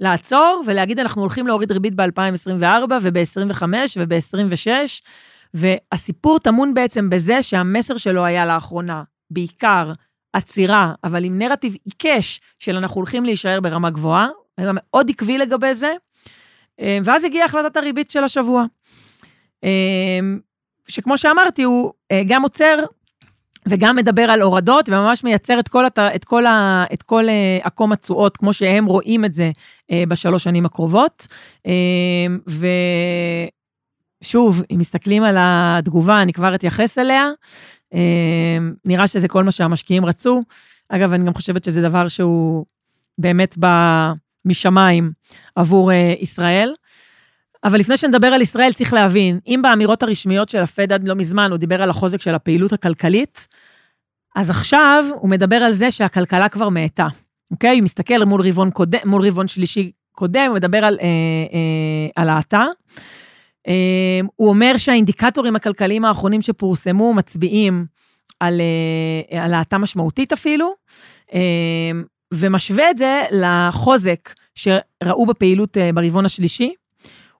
לעצור 0.00 0.62
ולהגיד, 0.66 0.98
אנחנו 0.98 1.22
הולכים 1.22 1.46
להוריד 1.46 1.72
ריבית 1.72 1.94
ב-2024 1.94 2.92
וב-25 3.02 3.62
וב-26, 3.96 4.68
והסיפור 5.54 6.38
טמון 6.38 6.74
בעצם 6.74 7.10
בזה 7.10 7.42
שהמסר 7.42 7.96
שלו 7.96 8.24
היה 8.24 8.46
לאחרונה, 8.46 9.02
בעיקר 9.30 9.92
עצירה, 10.32 10.92
אבל 11.04 11.24
עם 11.24 11.38
נרטיב 11.38 11.76
עיקש 11.84 12.40
של 12.58 12.76
אנחנו 12.76 12.96
הולכים 12.96 13.24
להישאר 13.24 13.60
ברמה 13.60 13.90
גבוהה, 13.90 14.28
היה 14.58 14.70
מאוד 14.74 15.10
עקבי 15.10 15.38
לגבי 15.38 15.74
זה, 15.74 15.92
אה, 16.80 16.98
ואז 17.04 17.24
הגיעה 17.24 17.44
החלטת 17.44 17.76
הריבית 17.76 18.10
של 18.10 18.24
השבוע. 18.24 18.64
אה, 19.64 20.20
שכמו 20.88 21.18
שאמרתי, 21.18 21.62
הוא 21.62 21.92
אה, 22.12 22.22
גם 22.26 22.42
עוצר 22.42 22.78
וגם 23.68 23.96
מדבר 23.96 24.22
על 24.22 24.42
הורדות, 24.42 24.88
וממש 24.88 25.24
מייצר 25.24 25.60
את 25.60 25.68
כל, 25.68 25.84
הת... 25.84 25.98
את 25.98 26.24
כל, 26.24 26.46
ה... 26.46 26.84
את 26.92 27.02
כל 27.02 27.24
עקום 27.62 27.92
התשואות, 27.92 28.36
כמו 28.36 28.52
שהם 28.52 28.86
רואים 28.86 29.24
את 29.24 29.34
זה 29.34 29.50
בשלוש 30.08 30.44
שנים 30.44 30.66
הקרובות. 30.66 31.26
Uh, 31.58 31.70
ושוב, 34.22 34.62
אם 34.70 34.78
מסתכלים 34.78 35.22
על 35.22 35.36
התגובה, 35.38 36.22
אני 36.22 36.32
כבר 36.32 36.54
אתייחס 36.54 36.98
אליה. 36.98 37.30
Uh, 37.94 37.96
נראה 38.84 39.06
שזה 39.06 39.28
כל 39.28 39.44
מה 39.44 39.52
שהמשקיעים 39.52 40.04
רצו. 40.04 40.42
אגב, 40.88 41.12
אני 41.12 41.24
גם 41.24 41.34
חושבת 41.34 41.64
שזה 41.64 41.82
דבר 41.82 42.08
שהוא 42.08 42.64
באמת 43.18 43.58
בא 43.58 44.12
משמיים 44.44 45.12
עבור 45.56 45.90
uh, 45.90 45.94
ישראל. 46.20 46.74
אבל 47.64 47.78
לפני 47.78 47.96
שנדבר 47.96 48.26
על 48.26 48.40
ישראל, 48.40 48.72
צריך 48.72 48.92
להבין, 48.92 49.38
אם 49.46 49.60
באמירות 49.62 50.02
הרשמיות 50.02 50.48
של 50.48 50.58
הפד 50.58 50.92
עד 50.92 51.08
לא 51.08 51.14
מזמן 51.14 51.50
הוא 51.50 51.58
דיבר 51.58 51.82
על 51.82 51.90
החוזק 51.90 52.20
של 52.20 52.34
הפעילות 52.34 52.72
הכלכלית, 52.72 53.48
אז 54.36 54.50
עכשיו 54.50 55.04
הוא 55.14 55.30
מדבר 55.30 55.56
על 55.56 55.72
זה 55.72 55.90
שהכלכלה 55.90 56.48
כבר 56.48 56.68
מאטה, 56.68 57.08
אוקיי? 57.50 57.78
הוא 57.78 57.84
מסתכל 57.84 58.24
מול 58.24 58.40
רבעון, 58.48 58.70
קודם, 58.70 58.98
מול 59.04 59.26
רבעון 59.26 59.48
שלישי 59.48 59.92
קודם, 60.12 60.46
הוא 60.48 60.54
מדבר 60.54 60.84
על, 60.84 60.98
אה, 61.02 61.06
אה, 62.24 62.34
האטה. 62.34 62.58
אה, 62.58 62.66
הוא 64.36 64.48
אומר 64.48 64.76
שהאינדיקטורים 64.76 65.56
הכלכליים 65.56 66.04
האחרונים 66.04 66.42
שפורסמו 66.42 67.14
מצביעים 67.14 67.86
על, 68.42 68.60
אה, 68.60 69.44
על 69.44 69.54
האטה 69.54 69.78
משמעותית 69.78 70.32
אפילו, 70.32 70.74
אה, 71.34 71.40
ומשווה 72.34 72.90
את 72.90 72.98
זה 72.98 73.22
לחוזק 73.30 74.32
שראו 74.54 75.26
בפעילות 75.26 75.78
אה, 75.78 75.90
ברבעון 75.94 76.26
השלישי. 76.26 76.74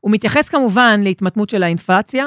הוא 0.00 0.12
מתייחס 0.12 0.48
כמובן 0.48 1.00
להתמתנות 1.02 1.50
של 1.50 1.62
האינפלציה, 1.62 2.26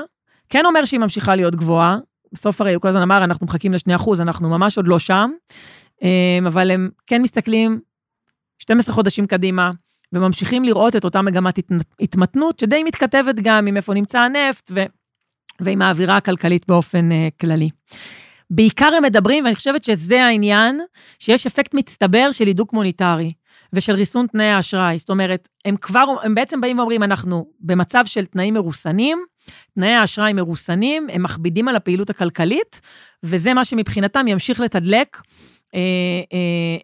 כן 0.49 0.65
אומר 0.65 0.85
שהיא 0.85 0.99
ממשיכה 0.99 1.35
להיות 1.35 1.55
גבוהה, 1.55 1.97
בסוף 2.31 2.61
הרי 2.61 2.73
הוא 2.73 2.81
כל 2.81 2.87
הזמן 2.87 3.01
אמר, 3.01 3.23
אנחנו 3.23 3.45
מחכים 3.45 3.73
ל-2%, 3.73 4.21
אנחנו 4.21 4.49
ממש 4.49 4.77
עוד 4.77 4.87
לא 4.87 4.99
שם, 4.99 5.31
אמ, 6.01 6.47
אבל 6.47 6.71
הם 6.71 6.89
כן 7.07 7.21
מסתכלים 7.21 7.79
12 8.59 8.95
חודשים 8.95 9.27
קדימה, 9.27 9.71
וממשיכים 10.13 10.63
לראות 10.63 10.95
את 10.95 11.03
אותה 11.03 11.21
מגמת 11.21 11.59
התמתנות, 11.99 12.59
שדי 12.59 12.83
מתכתבת 12.83 13.35
גם 13.35 13.67
עם 13.67 13.77
איפה 13.77 13.93
נמצא 13.93 14.19
הנפט 14.19 14.71
ו... 14.75 14.83
ועם 15.61 15.81
האווירה 15.81 16.17
הכלכלית 16.17 16.67
באופן 16.67 17.09
uh, 17.11 17.13
כללי. 17.41 17.69
בעיקר 18.49 18.89
הם 18.97 19.03
מדברים, 19.03 19.43
ואני 19.43 19.55
חושבת 19.55 19.83
שזה 19.83 20.25
העניין, 20.25 20.79
שיש 21.19 21.45
אפקט 21.45 21.73
מצטבר 21.73 22.31
של 22.31 22.47
הידוק 22.47 22.73
מוניטרי. 22.73 23.33
ושל 23.73 23.93
ריסון 23.93 24.27
תנאי 24.27 24.45
האשראי. 24.45 24.97
זאת 24.97 25.09
אומרת, 25.09 25.47
הם 25.65 25.77
כבר, 25.77 26.05
הם 26.23 26.35
בעצם 26.35 26.61
באים 26.61 26.79
ואומרים, 26.79 27.03
אנחנו 27.03 27.45
במצב 27.59 28.03
של 28.05 28.25
תנאים 28.25 28.53
מרוסנים, 28.53 29.19
תנאי 29.75 29.89
האשראי 29.89 30.33
מרוסנים, 30.33 31.07
הם 31.11 31.23
מכבידים 31.23 31.67
על 31.67 31.75
הפעילות 31.75 32.09
הכלכלית, 32.09 32.81
וזה 33.23 33.53
מה 33.53 33.65
שמבחינתם 33.65 34.27
ימשיך 34.27 34.59
לתדלק 34.59 35.21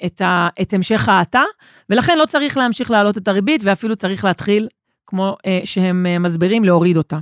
את, 0.05 0.21
ה, 0.21 0.50
את 0.61 0.73
המשך 0.73 1.09
ההאטה, 1.09 1.43
ולכן 1.89 2.17
לא 2.17 2.25
צריך 2.25 2.57
להמשיך 2.57 2.91
להעלות 2.91 3.17
את 3.17 3.27
הריבית, 3.27 3.61
ואפילו 3.63 3.95
צריך 3.95 4.25
להתחיל, 4.25 4.67
כמו 5.07 5.38
אה, 5.45 5.59
שהם 5.65 6.05
אה, 6.05 6.19
מסבירים, 6.19 6.63
להוריד 6.63 6.97
אותה. 6.97 7.17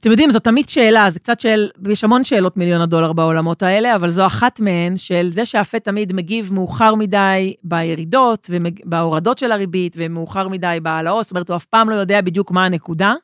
אתם 0.00 0.10
יודעים, 0.10 0.30
זו 0.30 0.38
תמיד 0.38 0.68
שאלה, 0.68 1.10
זה 1.10 1.20
קצת 1.20 1.40
של, 1.40 1.68
יש 1.88 2.04
המון 2.04 2.24
שאלות 2.24 2.56
מיליון 2.56 2.80
הדולר 2.80 3.12
בעולמות 3.12 3.62
האלה, 3.62 3.94
אבל 3.94 4.10
זו 4.10 4.26
אחת 4.26 4.60
מהן 4.60 4.96
של 4.96 5.28
זה 5.30 5.46
שהפד 5.46 5.78
תמיד 5.78 6.12
מגיב 6.12 6.52
מאוחר 6.52 6.94
מדי 6.94 7.54
בירידות 7.62 8.50
ובהורדות 8.50 9.38
של 9.38 9.52
הריבית, 9.52 9.96
ומאוחר 9.98 10.48
מדי 10.48 10.78
בהעלאות, 10.82 11.24
זאת 11.24 11.30
אומרת, 11.30 11.48
הוא 11.48 11.56
אף 11.56 11.64
פעם 11.64 11.90
לא 11.90 11.94
יודע 11.94 12.20
בדיוק 12.20 12.50
מה 12.50 12.64
הנקודה. 12.64 13.14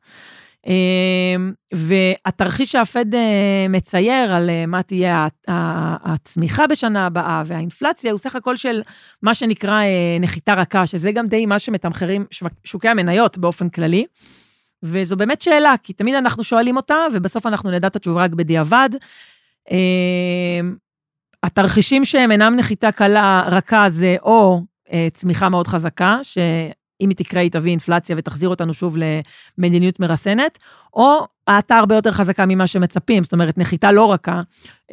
אמ, 0.67 1.53
והתרחיש 1.75 2.73
שהפד 2.73 3.15
אה, 3.15 3.67
מצייר 3.69 4.35
על 4.35 4.51
אה, 4.51 4.67
מה 4.67 4.83
תהיה 4.83 5.27
הצמיחה 6.05 6.67
בשנה 6.67 7.07
הבאה 7.07 7.43
והאינפלציה, 7.47 8.13
הוא 8.13 8.19
סך 8.19 8.37
הכל 8.37 8.57
של 8.57 8.83
מה 9.23 9.35
שנקרא 9.35 9.83
אה, 9.83 10.17
נחיתה 10.21 10.55
רכה, 10.55 10.87
שזה 10.87 11.13
גם 11.13 11.27
די 11.27 11.47
מה 11.47 11.59
שמתמחרים 11.59 12.27
שוקי 12.65 12.89
המניות 12.89 13.39
באופן 13.39 13.69
כללי. 13.69 14.07
וזו 14.83 15.17
באמת 15.17 15.43
שאלה, 15.43 15.75
כי 15.83 15.93
תמיד 15.93 16.15
אנחנו 16.15 16.45
שואלים 16.45 16.77
אותה, 16.77 16.97
ובסוף 17.13 17.47
אנחנו 17.47 17.71
נדע 17.71 17.87
את 17.87 17.97
התשובה 17.97 18.25
רק 18.25 18.31
בדיעבד. 18.31 18.91
אמ, 19.71 20.77
התרחישים 21.43 22.05
שהם 22.05 22.33
אינם 22.33 22.57
נחיתה 22.57 22.93
קלה, 22.93 23.45
רכה, 23.47 23.89
זה 23.89 24.17
או 24.23 24.63
צמיחה 25.15 25.49
מאוד 25.49 25.67
חזקה, 25.67 26.19
שאם 27.01 27.09
היא 27.09 27.17
תקרה, 27.17 27.41
היא 27.41 27.51
תביא 27.51 27.71
אינפלציה 27.71 28.17
ותחזיר 28.19 28.49
אותנו 28.49 28.75
שוב 28.75 28.97
למדיניות 29.59 30.01
מרסנת, 30.01 30.59
או 30.95 31.27
האטה 31.47 31.79
הרבה 31.79 31.95
יותר 31.95 32.13
חזקה 32.13 32.47
ממה 32.47 32.67
שמצפים, 32.67 33.25
זאת 33.25 33.33
אומרת, 33.33 33.59
נחיתה 33.59 33.93
לא 33.93 34.13
רכה, 34.13 34.43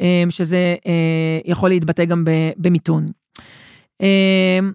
אמ, 0.00 0.30
שזה 0.30 0.76
אה, 0.86 1.40
יכול 1.44 1.70
להתבטא 1.70 2.04
גם 2.04 2.24
במיתון. 2.56 3.06
אמ, 4.00 4.72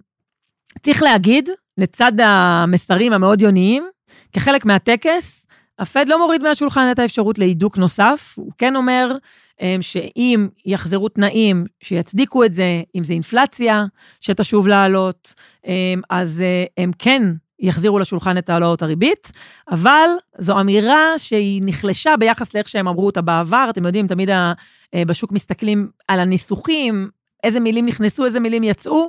צריך 0.82 1.02
להגיד, 1.02 1.48
לצד 1.78 2.12
המסרים 2.20 3.12
המאוד 3.12 3.40
יוניים, 3.40 3.84
כחלק 4.32 4.64
מהטקס, 4.64 5.43
הפד 5.78 6.08
לא 6.08 6.18
מוריד 6.18 6.42
מהשולחן 6.42 6.88
את 6.90 6.98
האפשרות 6.98 7.38
להידוק 7.38 7.78
נוסף, 7.78 8.34
הוא 8.36 8.52
כן 8.58 8.76
אומר 8.76 9.16
um, 9.58 9.62
שאם 9.80 10.48
יחזרו 10.66 11.08
תנאים 11.08 11.64
שיצדיקו 11.82 12.44
את 12.44 12.54
זה, 12.54 12.82
אם 12.94 13.04
זה 13.04 13.12
אינפלציה 13.12 13.84
שתשוב 14.20 14.68
לעלות, 14.68 15.34
um, 15.64 15.68
אז 16.10 16.42
uh, 16.42 16.82
הם 16.82 16.90
כן 16.98 17.22
יחזירו 17.58 17.98
לשולחן 17.98 18.38
את 18.38 18.50
העלאות 18.50 18.82
הריבית, 18.82 19.32
אבל 19.70 20.08
זו 20.38 20.60
אמירה 20.60 21.18
שהיא 21.18 21.62
נחלשה 21.64 22.14
ביחס 22.18 22.54
לאיך 22.54 22.68
שהם 22.68 22.88
אמרו 22.88 23.06
אותה 23.06 23.20
בעבר. 23.22 23.66
אתם 23.70 23.86
יודעים, 23.86 24.06
תמיד 24.06 24.30
ה, 24.30 24.52
uh, 24.86 24.98
בשוק 25.06 25.32
מסתכלים 25.32 25.88
על 26.08 26.20
הניסוחים, 26.20 27.08
איזה 27.44 27.60
מילים 27.60 27.86
נכנסו, 27.86 28.24
איזה 28.24 28.40
מילים 28.40 28.64
יצאו. 28.64 29.08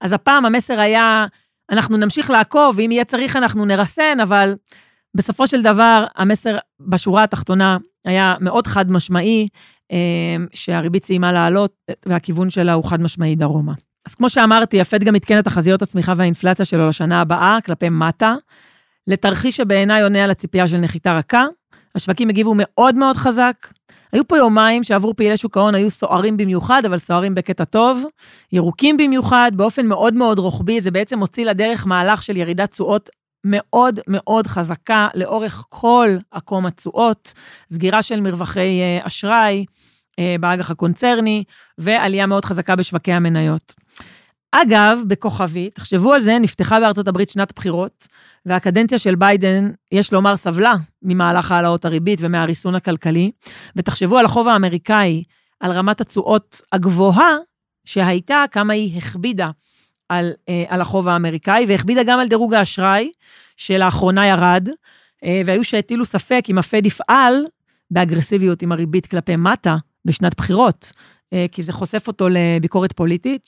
אז 0.00 0.12
הפעם 0.12 0.46
המסר 0.46 0.80
היה, 0.80 1.26
אנחנו 1.70 1.96
נמשיך 1.96 2.30
לעקוב, 2.30 2.74
ואם 2.78 2.92
יהיה 2.92 3.04
צריך 3.04 3.36
אנחנו 3.36 3.64
נרסן, 3.64 4.20
אבל 4.22 4.54
בסופו 5.16 5.46
של 5.46 5.62
דבר, 5.62 6.04
המסר 6.16 6.56
בשורה 6.80 7.22
התחתונה 7.22 7.76
היה 8.04 8.34
מאוד 8.40 8.66
חד 8.66 8.90
משמעי, 8.90 9.48
אה, 9.92 9.96
שהריבית 10.54 11.04
סיימה 11.04 11.32
לעלות, 11.32 11.74
והכיוון 12.06 12.50
שלה 12.50 12.72
הוא 12.72 12.84
חד 12.84 13.00
משמעי 13.00 13.36
דרומה. 13.36 13.72
אז 14.08 14.14
כמו 14.14 14.30
שאמרתי, 14.30 14.80
הפד 14.80 15.04
גם 15.04 15.14
עדכן 15.14 15.38
את 15.38 15.44
תחזיות 15.44 15.82
הצמיחה 15.82 16.12
והאינפלציה 16.16 16.64
שלו 16.64 16.88
לשנה 16.88 17.20
הבאה, 17.20 17.58
כלפי 17.66 17.88
מטה, 17.88 18.34
לתרחיש 19.06 19.56
שבעיניי 19.56 20.02
עונה 20.02 20.24
על 20.24 20.30
הציפייה 20.30 20.68
של 20.68 20.76
נחיתה 20.78 21.18
רכה. 21.18 21.44
השווקים 21.94 22.28
הגיבו 22.28 22.54
מאוד 22.56 22.94
מאוד 22.94 23.16
חזק, 23.16 23.72
היו 24.12 24.28
פה 24.28 24.38
יומיים 24.38 24.84
שעבור 24.84 25.14
פעילי 25.14 25.36
שוק 25.36 25.56
ההון 25.56 25.74
היו 25.74 25.90
סוערים 25.90 26.36
במיוחד, 26.36 26.82
אבל 26.86 26.98
סוערים 26.98 27.34
בקטע 27.34 27.64
טוב, 27.64 28.04
ירוקים 28.52 28.96
במיוחד, 28.96 29.52
באופן 29.54 29.86
מאוד 29.86 30.14
מאוד 30.14 30.38
רוחבי, 30.38 30.80
זה 30.80 30.90
בעצם 30.90 31.18
הוציא 31.18 31.44
לדרך 31.44 31.86
מהלך 31.86 32.22
של 32.22 32.36
ירידת 32.36 32.70
תשואות 32.70 33.10
מאוד 33.46 34.00
מאוד 34.08 34.46
חזקה 34.46 35.08
לאורך 35.14 35.64
כל 35.68 36.08
עקום 36.30 36.66
התשואות, 36.66 37.32
סגירה 37.72 38.02
של 38.02 38.20
מרווחי 38.20 38.80
אה, 38.80 39.06
אשראי 39.06 39.64
אה, 40.18 40.36
באג"ח 40.40 40.70
הקונצרני, 40.70 41.44
ועלייה 41.78 42.26
מאוד 42.26 42.44
חזקה 42.44 42.76
בשווקי 42.76 43.12
המניות. 43.12 43.74
אגב, 44.52 44.98
בכוכבי, 45.06 45.70
תחשבו 45.70 46.12
על 46.12 46.20
זה, 46.20 46.38
נפתחה 46.38 46.80
בארצות 46.80 47.08
הברית 47.08 47.30
שנת 47.30 47.52
בחירות, 47.56 48.08
והקדנציה 48.46 48.98
של 48.98 49.14
ביידן, 49.14 49.70
יש 49.92 50.12
לומר, 50.12 50.36
סבלה 50.36 50.74
ממהלך 51.02 51.52
העלאות 51.52 51.84
הריבית 51.84 52.18
ומהריסון 52.22 52.74
הכלכלי, 52.74 53.30
ותחשבו 53.76 54.18
על 54.18 54.24
החוב 54.24 54.48
האמריקאי, 54.48 55.22
על 55.60 55.72
רמת 55.72 56.00
התשואות 56.00 56.60
הגבוהה 56.72 57.36
שהייתה, 57.84 58.44
כמה 58.50 58.72
היא 58.72 58.98
הכבידה 58.98 59.50
על, 60.08 60.32
אה, 60.48 60.64
על 60.68 60.80
החוב 60.80 61.08
האמריקאי, 61.08 61.64
והכבידה 61.68 62.02
גם 62.02 62.18
על 62.18 62.28
דירוג 62.28 62.54
האשראי, 62.54 63.10
שלאחרונה 63.56 64.26
ירד, 64.26 64.68
אה, 65.24 65.42
והיו 65.46 65.64
שהטילו 65.64 66.04
ספק 66.04 66.44
אם 66.50 66.58
הפד 66.58 66.86
יפעל 66.86 67.46
באגרסיביות 67.90 68.62
עם 68.62 68.72
הריבית 68.72 69.06
כלפי 69.06 69.36
מטה 69.36 69.76
בשנת 70.04 70.36
בחירות, 70.36 70.92
אה, 71.32 71.46
כי 71.52 71.62
זה 71.62 71.72
חושף 71.72 72.08
אותו 72.08 72.28
לביקורת 72.30 72.92
פוליטית, 72.92 73.46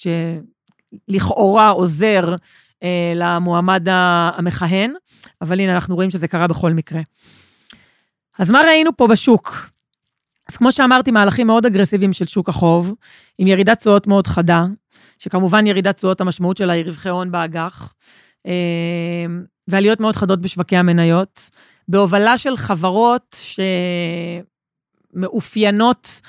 שלכאורה 1.08 1.68
עוזר 1.68 2.34
אה, 2.82 3.12
למועמד 3.14 3.86
המכהן, 3.90 4.92
אבל 5.42 5.60
הנה, 5.60 5.74
אנחנו 5.74 5.94
רואים 5.94 6.10
שזה 6.10 6.28
קרה 6.28 6.46
בכל 6.46 6.72
מקרה. 6.72 7.00
אז 8.38 8.50
מה 8.50 8.60
ראינו 8.60 8.96
פה 8.96 9.06
בשוק? 9.06 9.70
אז 10.48 10.56
כמו 10.56 10.72
שאמרתי, 10.72 11.10
מהלכים 11.10 11.46
מאוד 11.46 11.66
אגרסיביים 11.66 12.12
של 12.12 12.26
שוק 12.26 12.48
החוב, 12.48 12.94
עם 13.38 13.46
ירידת 13.46 13.78
תשואות 13.78 14.06
מאוד 14.06 14.26
חדה, 14.26 14.64
שכמובן 15.18 15.66
ירידת 15.66 15.96
תשואות, 15.96 16.20
המשמעות 16.20 16.56
שלה 16.56 16.72
היא 16.72 16.84
רווחי 16.84 17.08
הון 17.08 17.30
באג"ח, 17.30 17.94
אה, 18.46 18.52
ועליות 19.68 20.00
מאוד 20.00 20.16
חדות 20.16 20.40
בשווקי 20.40 20.76
המניות, 20.76 21.50
בהובלה 21.88 22.38
של 22.38 22.56
חברות 22.56 23.36
שמאופיינות 25.14 26.20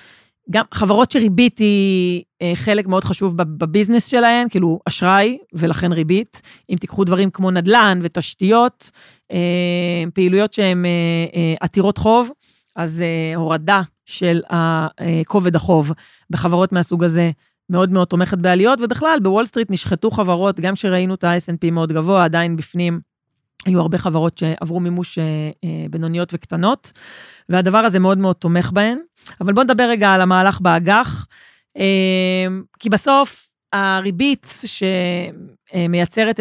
גם 0.51 0.65
חברות 0.71 1.11
שריבית 1.11 1.59
היא 1.59 2.23
אה, 2.41 2.51
חלק 2.55 2.87
מאוד 2.87 3.03
חשוב 3.03 3.37
בביזנס 3.37 4.07
שלהן, 4.07 4.49
כאילו 4.49 4.79
אשראי 4.85 5.37
ולכן 5.53 5.91
ריבית. 5.91 6.41
אם 6.69 6.75
תיקחו 6.75 7.03
דברים 7.03 7.31
כמו 7.31 7.51
נדל"ן 7.51 7.99
ותשתיות, 8.03 8.91
אה, 9.31 10.03
פעילויות 10.13 10.53
שהן 10.53 10.85
אה, 10.85 11.55
עתירות 11.59 11.97
חוב, 11.97 12.29
אז 12.75 13.03
הורדה 13.35 13.81
של 14.05 14.41
כובד 15.25 15.55
החוב 15.55 15.91
בחברות 16.29 16.71
מהסוג 16.71 17.03
הזה 17.03 17.31
מאוד 17.69 17.91
מאוד 17.91 18.07
תומכת 18.07 18.37
בעליות, 18.37 18.81
ובכלל, 18.81 19.19
בוול 19.23 19.45
סטריט 19.45 19.71
נשחטו 19.71 20.11
חברות, 20.11 20.59
גם 20.59 20.73
כשראינו 20.73 21.13
את 21.13 21.23
ה-S&P 21.23 21.71
מאוד 21.71 21.91
גבוה, 21.91 22.25
עדיין 22.25 22.55
בפנים 22.55 22.99
היו 23.65 23.81
הרבה 23.81 23.97
חברות 23.97 24.37
שעברו 24.37 24.79
מימוש 24.79 25.19
אה, 25.19 25.23
אה, 25.63 25.85
בינוניות 25.89 26.33
וקטנות, 26.33 26.91
והדבר 27.49 27.77
הזה 27.77 27.99
מאוד 27.99 28.17
מאוד 28.17 28.35
תומך 28.35 28.71
בהן. 28.71 28.97
אבל 29.41 29.53
בואו 29.53 29.63
נדבר 29.63 29.83
רגע 29.83 30.09
על 30.09 30.21
המהלך 30.21 30.61
באג"ח, 30.61 31.27
אה, 31.77 32.47
כי 32.79 32.89
בסוף 32.89 33.51
הריבית 33.73 34.53
שמייצרת 35.75 36.39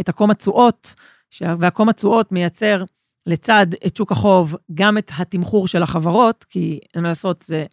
את 0.00 0.08
הקום 0.08 0.30
התשואות, 0.30 0.94
והקום 1.40 1.88
התשואות 1.88 2.32
מייצר 2.32 2.84
לצד 3.30 3.66
את 3.86 3.96
שוק 3.96 4.12
החוב, 4.12 4.56
גם 4.74 4.98
את 4.98 5.10
התמחור 5.18 5.68
של 5.68 5.82
החברות, 5.82 6.44
כי 6.48 6.78
אין 6.94 7.02
מה 7.02 7.08
לעשות, 7.08 7.44
זה, 7.46 7.64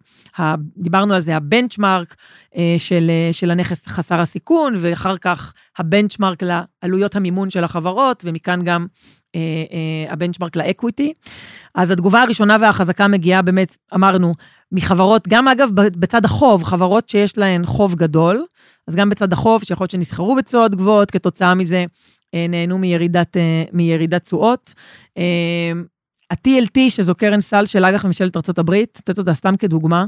דיברנו 0.78 1.14
על 1.14 1.20
זה, 1.20 1.36
הבנצ'מארק 1.36 2.16
אה, 2.56 2.76
של, 2.78 3.10
אה, 3.10 3.34
של 3.34 3.52
הנכס 3.52 3.88
חסר 3.88 4.20
הסיכון, 4.20 4.74
ואחר 4.78 5.18
כך 5.18 5.54
הבנצ'מארק 5.78 6.44
לעלויות 6.44 7.16
המימון 7.16 7.50
של 7.50 7.64
החברות, 7.64 8.24
ומכאן 8.26 8.60
גם 8.64 8.86
אה, 9.36 9.42
אה, 9.72 10.14
הבנצ'מארק 10.14 10.56
לאקוויטי. 10.56 11.14
אז 11.76 11.92
התגובה 11.92 12.22
הראשונה 12.22 12.58
והחזקה 12.62 13.08
מגיעה 13.08 13.42
באמת, 13.42 13.78
אמרנו, 13.96 14.34
מחברות, 14.72 15.28
גם 15.28 15.48
אגב 15.48 15.70
בצד 15.74 16.26
החוב, 16.26 16.64
חברות 16.64 17.10
שיש 17.10 17.38
להן 17.38 17.66
חוב 17.66 17.96
גדול, 17.96 18.46
אז 18.88 18.96
גם 18.96 19.10
בצד 19.10 19.34
החוב, 19.34 19.64
שיכול 19.64 19.84
להיות 19.84 19.92
שנסחרו 19.92 20.36
בתשואות 20.36 20.76
גבוהות 20.76 21.12
כתוצאה 21.12 21.54
מזה, 21.54 21.86
נהנו 22.34 22.78
מירידת, 22.78 23.38
אה, 23.38 23.64
מירידת 23.74 24.24
תשואות. 24.24 24.74
אה, 25.18 25.72
ה-TLT, 26.32 26.80
שזו 26.90 27.16
קרן 27.16 27.42
סל 27.42 27.66
של 27.66 27.86
אג"ח 27.86 28.06
ממשלת 28.06 28.38
ארה"ב, 28.38 28.72
לתת 28.74 29.18
אותה 29.18 29.34
סתם 29.34 29.56
כדוגמה, 29.56 30.06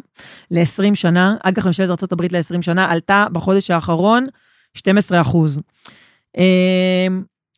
ל-20 0.51 0.95
שנה, 0.95 1.35
אג"ח 1.43 1.65
ממשלת 1.65 1.89
ארה"ב 1.89 2.21
ל-20 2.21 2.61
שנה, 2.61 2.91
עלתה 2.91 3.25
בחודש 3.31 3.71
האחרון 3.71 4.27
12 4.73 5.21
אחוז. 5.21 5.59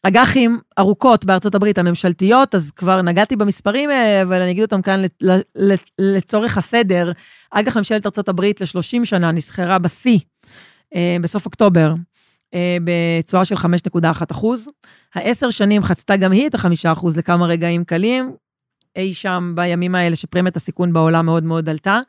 אג"חים 0.03 0.59
ארוכות 0.79 1.25
בארצות 1.25 1.55
הברית 1.55 1.77
הממשלתיות, 1.77 2.55
אז 2.55 2.71
כבר 2.71 3.01
נגעתי 3.01 3.35
במספרים 3.35 3.89
האלה, 3.89 4.21
אבל 4.21 4.41
אני 4.41 4.51
אגיד 4.51 4.63
אותם 4.63 4.81
כאן 4.81 5.01
לצורך 5.99 6.57
הסדר. 6.57 7.11
אג"ח 7.51 7.77
ממשלת 7.77 8.05
ארצות 8.05 8.29
הברית 8.29 8.61
ל-30 8.61 9.05
שנה 9.05 9.31
נסחרה 9.31 9.79
בשיא 9.79 10.19
בסוף 11.21 11.45
אוקטובר 11.45 11.93
אה, 12.53 12.77
בתשואה 12.83 13.45
של 13.45 13.55
5.1 13.55 14.31
אחוז. 14.31 14.69
העשר 15.15 15.49
שנים 15.49 15.83
חצתה 15.83 16.15
גם 16.15 16.31
היא 16.31 16.47
את 16.47 16.53
החמישה 16.53 16.91
אחוז 16.91 17.17
לכמה 17.17 17.45
רגעים 17.45 17.83
קלים, 17.83 18.31
אי 18.95 19.13
שם 19.13 19.53
בימים 19.55 19.95
האלה 19.95 20.15
שפרמיית 20.15 20.55
הסיכון 20.55 20.93
בעולם 20.93 21.25
מאוד 21.25 21.43
מאוד 21.43 21.69
עלתה. 21.69 21.99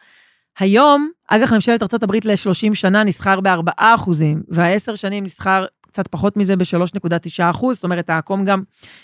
היום, 0.58 1.10
אג"ח 1.28 1.52
ממשלת 1.52 1.82
ארה"ב 1.82 2.14
ל-30 2.24 2.74
שנה 2.74 3.04
נסחר 3.04 3.40
ב-4 3.40 3.70
אחוזים, 3.76 4.42
והעשר 4.48 4.94
שנים 4.94 5.24
נסחר 5.24 5.64
קצת 5.92 6.08
פחות 6.08 6.36
מזה 6.36 6.56
ב-3.9 6.56 7.50
אחוז, 7.50 7.76
זאת 7.76 7.84
אומרת, 7.84 8.10
העקום 8.10 8.44
גם 8.44 8.62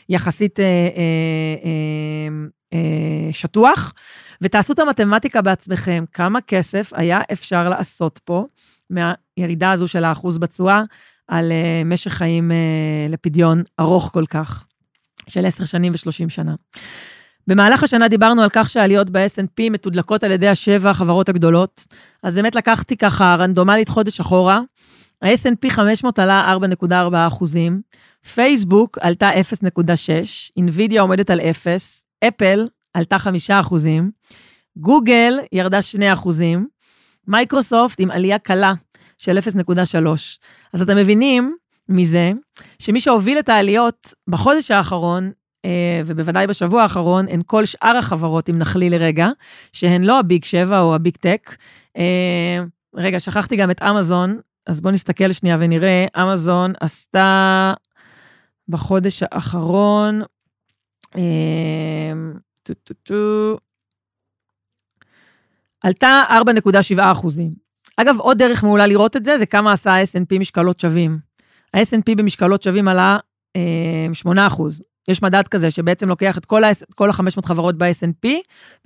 יחסית 0.09 0.61
אה, 0.61 0.65
אה, 0.65 0.91
אה, 1.65 2.29
אה, 2.73 3.33
שטוח. 3.33 3.93
ותעשו 4.43 4.73
את 4.73 4.79
המתמטיקה 4.79 5.43
בעצמכם, 5.43 6.05
כמה 6.13 6.41
כסף 6.41 6.93
היה 6.95 7.21
אפשר 7.33 7.69
לעשות 7.69 8.21
פה 8.25 8.47
מהירידה 8.91 9.71
הזו 9.71 9.89
של 9.89 10.05
האחוז 10.05 10.39
בתשואה 10.39 10.83
על 11.29 11.53
uh, 11.53 11.85
משך 11.85 12.13
חיים 12.13 12.51
uh, 12.51 13.13
לפדיון 13.13 13.63
ארוך 13.81 14.11
כל 14.13 14.27
כך, 14.27 14.65
של 15.29 15.47
עשר 15.47 15.65
שנים 15.65 15.93
ושלושים 15.95 16.29
שנה. 16.29 16.55
במהלך 17.47 17.83
השנה 17.83 18.09
דיברנו 18.09 18.43
על 18.43 18.49
כך 18.53 18.69
שהעליות 18.69 19.11
ב-S&P 19.11 19.71
מתודלקות 19.71 20.25
על 20.25 20.31
ידי 20.31 20.49
השבע 20.49 20.91
החברות 20.91 21.29
הגדולות, 21.29 21.87
אז 22.23 22.37
באמת 22.37 22.55
לקחתי 22.55 22.97
ככה 22.97 23.37
רנדומלית 23.39 23.89
חודש 23.89 24.21
אחורה. 24.21 24.61
ה-S&P 25.23 25.71
500 25.71 26.19
עלה 26.19 26.55
4.4 26.83 26.93
אחוזים, 27.27 27.81
פייסבוק 28.35 28.99
עלתה 29.01 29.31
0.6, 29.31 29.91
אינווידיה 30.57 31.03
עומדת 31.03 31.31
על 31.31 31.41
0, 31.41 32.05
אפל 32.29 32.69
עלתה 32.95 33.19
5 33.19 33.51
אחוזים, 33.51 34.11
גוגל 34.77 35.35
ירדה 35.53 35.83
2 35.83 36.13
אחוזים, 36.13 36.67
מייקרוסופט 37.27 38.01
עם 38.01 38.11
עלייה 38.11 38.39
קלה 38.39 38.73
של 39.19 39.39
0.3. 39.39 40.09
אז 40.73 40.83
אתם 40.83 40.97
מבינים 40.97 41.57
מזה 41.89 42.33
שמי 42.79 43.01
שהוביל 43.01 43.39
את 43.39 43.49
העליות 43.49 44.15
בחודש 44.29 44.71
האחרון, 44.71 45.33
אה, 45.65 46.03
ובוודאי 46.07 46.47
בשבוע 46.47 46.83
האחרון, 46.83 47.29
הן 47.29 47.43
כל 47.47 47.65
שאר 47.65 47.97
החברות, 47.97 48.51
אם 48.51 48.59
נכליל 48.59 48.95
לרגע, 48.95 49.29
שהן 49.73 50.05
לא 50.05 50.19
ה 50.19 50.25
Big 50.25 50.45
7 50.45 50.81
או 50.81 50.95
ה 50.95 51.00
Big 51.00 51.17
Tech. 51.17 51.57
אה, 51.97 52.61
רגע, 52.95 53.21
שכחתי 53.21 53.57
גם 53.57 53.71
את 53.71 53.83
אמזון, 53.83 54.41
אז 54.67 54.81
בואו 54.81 54.95
נסתכל 54.95 55.33
שנייה 55.33 55.57
ונראה. 55.61 56.07
אמזון 56.17 56.73
עשתה 56.81 57.73
בחודש 58.69 59.23
האחרון, 59.23 60.23
אה, 61.17 62.13
טו 62.63 62.75
טו 62.75 62.95
טו, 62.95 63.59
עלתה 65.81 66.23
4.7 66.31 67.13
אחוזים. 67.13 67.68
אגב, 68.01 68.19
עוד 68.19 68.39
דרך 68.39 68.65
מעולה 68.65 68.87
לראות 68.87 69.17
את 69.17 69.25
זה, 69.25 69.39
זה 69.39 69.47
כמה 69.47 69.73
עשה 69.73 69.93
ה-S&P 69.93 70.39
משקלות 70.39 70.81
שווים. 70.81 71.19
ה-S&P 71.75 72.15
במשקלות 72.17 72.63
שווים 72.63 72.89
עלה 72.89 73.17
אה, 73.57 74.07
8 74.13 74.49
יש 75.09 75.23
מדד 75.23 75.49
כזה 75.49 75.71
שבעצם 75.71 76.09
לוקח 76.09 76.39
את 76.39 76.45
כל, 76.47 76.65
ה- 76.65 76.71
כל 76.95 77.11
ה-500 77.11 77.47
חברות 77.47 77.79
ב-S&P, 77.79 78.29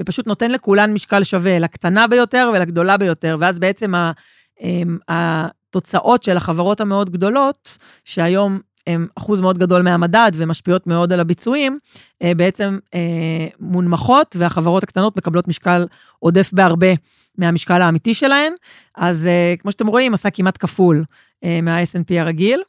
ופשוט 0.00 0.26
נותן 0.26 0.50
לכולן 0.50 0.92
משקל 0.92 1.22
שווה, 1.22 1.58
לקטנה 1.58 2.06
ביותר 2.06 2.50
ולגדולה 2.54 2.96
ביותר, 2.96 3.36
ואז 3.38 3.58
בעצם 3.58 3.94
ה, 3.94 4.12
אה, 4.62 4.82
התוצאות 5.08 6.22
של 6.22 6.36
החברות 6.36 6.80
המאוד 6.80 7.10
גדולות, 7.10 7.78
שהיום 8.04 8.60
הן 8.86 9.06
אחוז 9.18 9.40
מאוד 9.40 9.58
גדול 9.58 9.82
מהמדד 9.82 10.32
ומשפיעות 10.34 10.86
מאוד 10.86 11.12
על 11.12 11.20
הביצועים, 11.20 11.78
אה, 12.22 12.32
בעצם 12.36 12.78
אה, 12.94 13.46
מונמכות, 13.60 14.36
והחברות 14.38 14.82
הקטנות 14.82 15.16
מקבלות 15.16 15.48
משקל 15.48 15.86
עודף 16.18 16.50
בהרבה 16.52 16.88
מהמשקל 17.38 17.82
האמיתי 17.82 18.14
שלהן. 18.14 18.52
אז 18.96 19.26
אה, 19.26 19.54
כמו 19.58 19.72
שאתם 19.72 19.86
רואים, 19.86 20.14
עשה 20.14 20.30
כמעט 20.30 20.56
כפול 20.60 21.04
מה-S&P 21.42 22.20
הרגיל. 22.20 22.62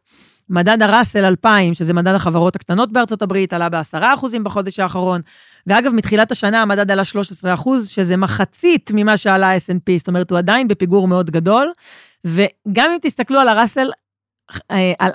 מדד 0.50 0.82
הראסל 0.82 1.26
2000, 1.26 1.74
שזה 1.74 1.94
מדד 1.94 2.14
החברות 2.14 2.56
הקטנות 2.56 2.92
בארצות 2.92 3.22
הברית, 3.22 3.54
עלה 3.54 3.70
ב-10% 3.70 4.40
בחודש 4.44 4.80
האחרון. 4.80 5.22
ואגב, 5.68 5.94
מתחילת 5.94 6.32
השנה 6.32 6.62
המדד 6.62 6.92
עלה 6.92 7.04
13%, 7.56 7.70
שזה 7.86 8.18
מחצית 8.18 8.92
ממה 8.94 9.18
שעלה 9.18 9.52
ה-S&P, 9.52 9.98
זאת 9.98 10.08
אומרת, 10.08 10.32
הוא 10.32 10.40
עדיין 10.40 10.68
בפיגור 10.68 11.08
מאוד 11.08 11.32
גדול. 11.32 11.72
וגם 12.26 12.92
אם 12.92 12.98
תסתכלו 13.02 13.40
על 13.40 13.48
הראסל, 13.48 13.88
על 15.00 15.12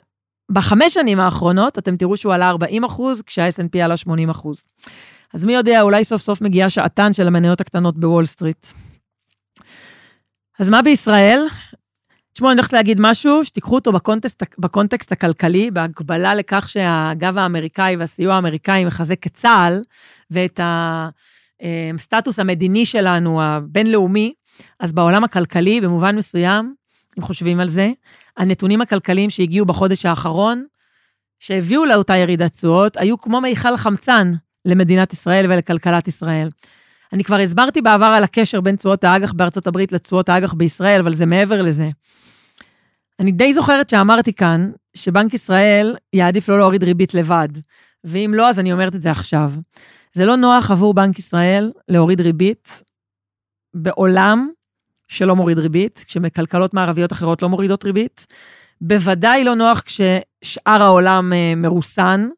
בחמש 0.52 0.94
שנים 0.94 1.20
האחרונות, 1.20 1.78
אתם 1.78 1.96
תראו 1.96 2.16
שהוא 2.16 2.34
עלה 2.34 2.48
40 2.48 2.84
אחוז, 2.84 3.22
כשה-S&P 3.22 3.78
עלה 3.84 3.96
80 3.96 4.30
אחוז. 4.30 4.62
אז 5.34 5.44
מי 5.44 5.54
יודע, 5.54 5.82
אולי 5.82 6.04
סוף 6.04 6.22
סוף 6.22 6.40
מגיעה 6.40 6.70
שעתן 6.70 7.12
של 7.12 7.26
המניות 7.26 7.60
הקטנות 7.60 7.98
בוול 7.98 8.24
סטריט. 8.24 8.66
אז 10.58 10.68
מה 10.68 10.82
בישראל? 10.82 11.46
תשמעו, 12.32 12.50
אני 12.50 12.58
הולכת 12.58 12.72
להגיד 12.72 12.98
משהו, 13.00 13.44
שתיקחו 13.44 13.74
אותו 13.74 13.92
בקונטקסט, 13.92 14.42
בקונטקסט 14.58 15.12
הכלכלי, 15.12 15.70
בהקבלה 15.70 16.34
לכך 16.34 16.68
שהגב 16.68 17.38
האמריקאי 17.38 17.96
והסיוע 17.96 18.34
האמריקאי 18.34 18.84
מחזק 18.84 19.26
את 19.26 19.34
צה"ל, 19.34 19.82
ואת 20.30 20.60
הסטטוס 21.94 22.38
המדיני 22.38 22.86
שלנו, 22.86 23.42
הבינלאומי, 23.42 24.32
אז 24.80 24.92
בעולם 24.92 25.24
הכלכלי, 25.24 25.80
במובן 25.80 26.16
מסוים, 26.16 26.74
אם 27.18 27.22
חושבים 27.22 27.60
על 27.60 27.68
זה, 27.68 27.90
הנתונים 28.36 28.80
הכלכליים 28.80 29.30
שהגיעו 29.30 29.66
בחודש 29.66 30.06
האחרון, 30.06 30.64
שהביאו 31.40 31.84
לאותה 31.84 32.16
ירידת 32.16 32.52
תשואות, 32.52 32.96
היו 32.96 33.18
כמו 33.18 33.40
מיכל 33.40 33.76
חמצן 33.76 34.30
למדינת 34.64 35.12
ישראל 35.12 35.46
ולכלכלת 35.52 36.08
ישראל. 36.08 36.48
אני 37.12 37.24
כבר 37.24 37.36
הסברתי 37.36 37.82
בעבר 37.82 38.04
על 38.04 38.24
הקשר 38.24 38.60
בין 38.60 38.76
תשואות 38.76 39.04
האג"ח 39.04 39.32
בארצות 39.32 39.66
הברית 39.66 39.92
לתשואות 39.92 40.28
האג"ח 40.28 40.52
בישראל, 40.52 41.00
אבל 41.00 41.14
זה 41.14 41.26
מעבר 41.26 41.62
לזה. 41.62 41.90
אני 43.20 43.32
די 43.32 43.52
זוכרת 43.52 43.90
שאמרתי 43.90 44.32
כאן 44.32 44.70
שבנק 44.94 45.34
ישראל 45.34 45.96
יעדיף 46.12 46.48
לא 46.48 46.58
להוריד 46.58 46.84
ריבית 46.84 47.14
לבד, 47.14 47.48
ואם 48.04 48.32
לא, 48.36 48.48
אז 48.48 48.58
אני 48.60 48.72
אומרת 48.72 48.94
את 48.94 49.02
זה 49.02 49.10
עכשיו. 49.10 49.52
זה 50.12 50.24
לא 50.24 50.36
נוח 50.36 50.70
עבור 50.70 50.94
בנק 50.94 51.18
ישראל 51.18 51.72
להוריד 51.88 52.20
ריבית 52.20 52.82
בעולם 53.74 54.48
שלא 55.08 55.36
מוריד 55.36 55.58
ריבית, 55.58 56.04
כשכלכלות 56.08 56.74
מערביות 56.74 57.12
אחרות 57.12 57.42
לא 57.42 57.48
מורידות 57.48 57.84
ריבית. 57.84 58.26
בוודאי 58.80 59.44
לא 59.44 59.54
נוח 59.54 59.80
כששאר 59.80 60.82
העולם 60.82 61.32
אה, 61.32 61.54
מרוסן. 61.56 62.28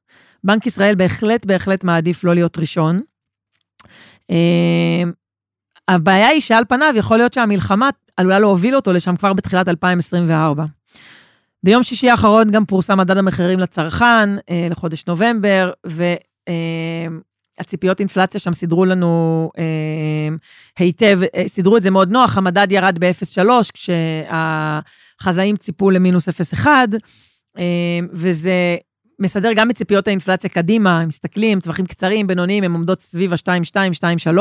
בנק 0.44 0.66
ישראל 0.66 0.94
בהחלט 0.94 1.46
בהחלט 1.46 1.84
מעדיף 1.84 2.24
לא 2.24 2.34
להיות 2.34 2.58
ראשון. 2.58 3.00
אה, 4.30 5.02
הבעיה 5.88 6.28
היא 6.28 6.40
שעל 6.40 6.64
פניו 6.68 6.92
יכול 6.96 7.16
להיות 7.16 7.32
שהמלחמה 7.32 7.88
עלולה 8.16 8.38
להוביל 8.38 8.76
אותו 8.76 8.92
לשם 8.92 9.16
כבר 9.16 9.32
בתחילת 9.32 9.68
2024. 9.68 10.64
ביום 11.62 11.82
שישי 11.82 12.10
האחרון 12.10 12.50
גם 12.50 12.64
פורסם 12.64 12.98
מדד 12.98 13.16
המחירים 13.16 13.58
לצרכן 13.58 14.30
אה, 14.50 14.66
לחודש 14.70 15.06
נובמבר, 15.06 15.70
והציפיות 17.58 18.00
אינפלציה 18.00 18.40
שם 18.40 18.52
סידרו 18.52 18.84
לנו 18.84 19.50
אה, 19.58 20.28
היטב, 20.78 21.20
אה, 21.34 21.48
סידרו 21.48 21.76
את 21.76 21.82
זה 21.82 21.90
מאוד 21.90 22.10
נוח, 22.10 22.38
המדד 22.38 22.72
ירד 22.72 22.98
ב-0.3, 23.00 23.48
כשהחזאים 23.74 25.56
ציפו 25.56 25.90
למינוס 25.90 26.28
0.1, 26.28 26.66
אה, 27.58 27.62
וזה 28.12 28.76
מסדר 29.20 29.52
גם 29.54 29.70
את 29.70 29.76
ציפיות 29.76 30.08
האינפלציה 30.08 30.50
קדימה, 30.50 31.00
הם 31.00 31.08
מסתכלים, 31.08 31.60
טווחים 31.60 31.86
קצרים, 31.86 32.26
בינוניים, 32.26 32.64
הן 32.64 32.72
עומדות 32.72 33.02
סביב 33.02 33.32
ה-2.2, 33.32 33.74
2.3. 33.96 34.38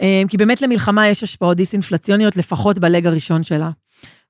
אמ, 0.00 0.28
כי 0.28 0.36
באמת 0.36 0.62
למלחמה 0.62 1.08
יש 1.08 1.22
השפעות 1.22 1.56
דיסאינפלציוניות, 1.56 2.36
לפחות 2.36 2.78
בלג 2.78 3.06
הראשון 3.06 3.42
שלה. 3.42 3.70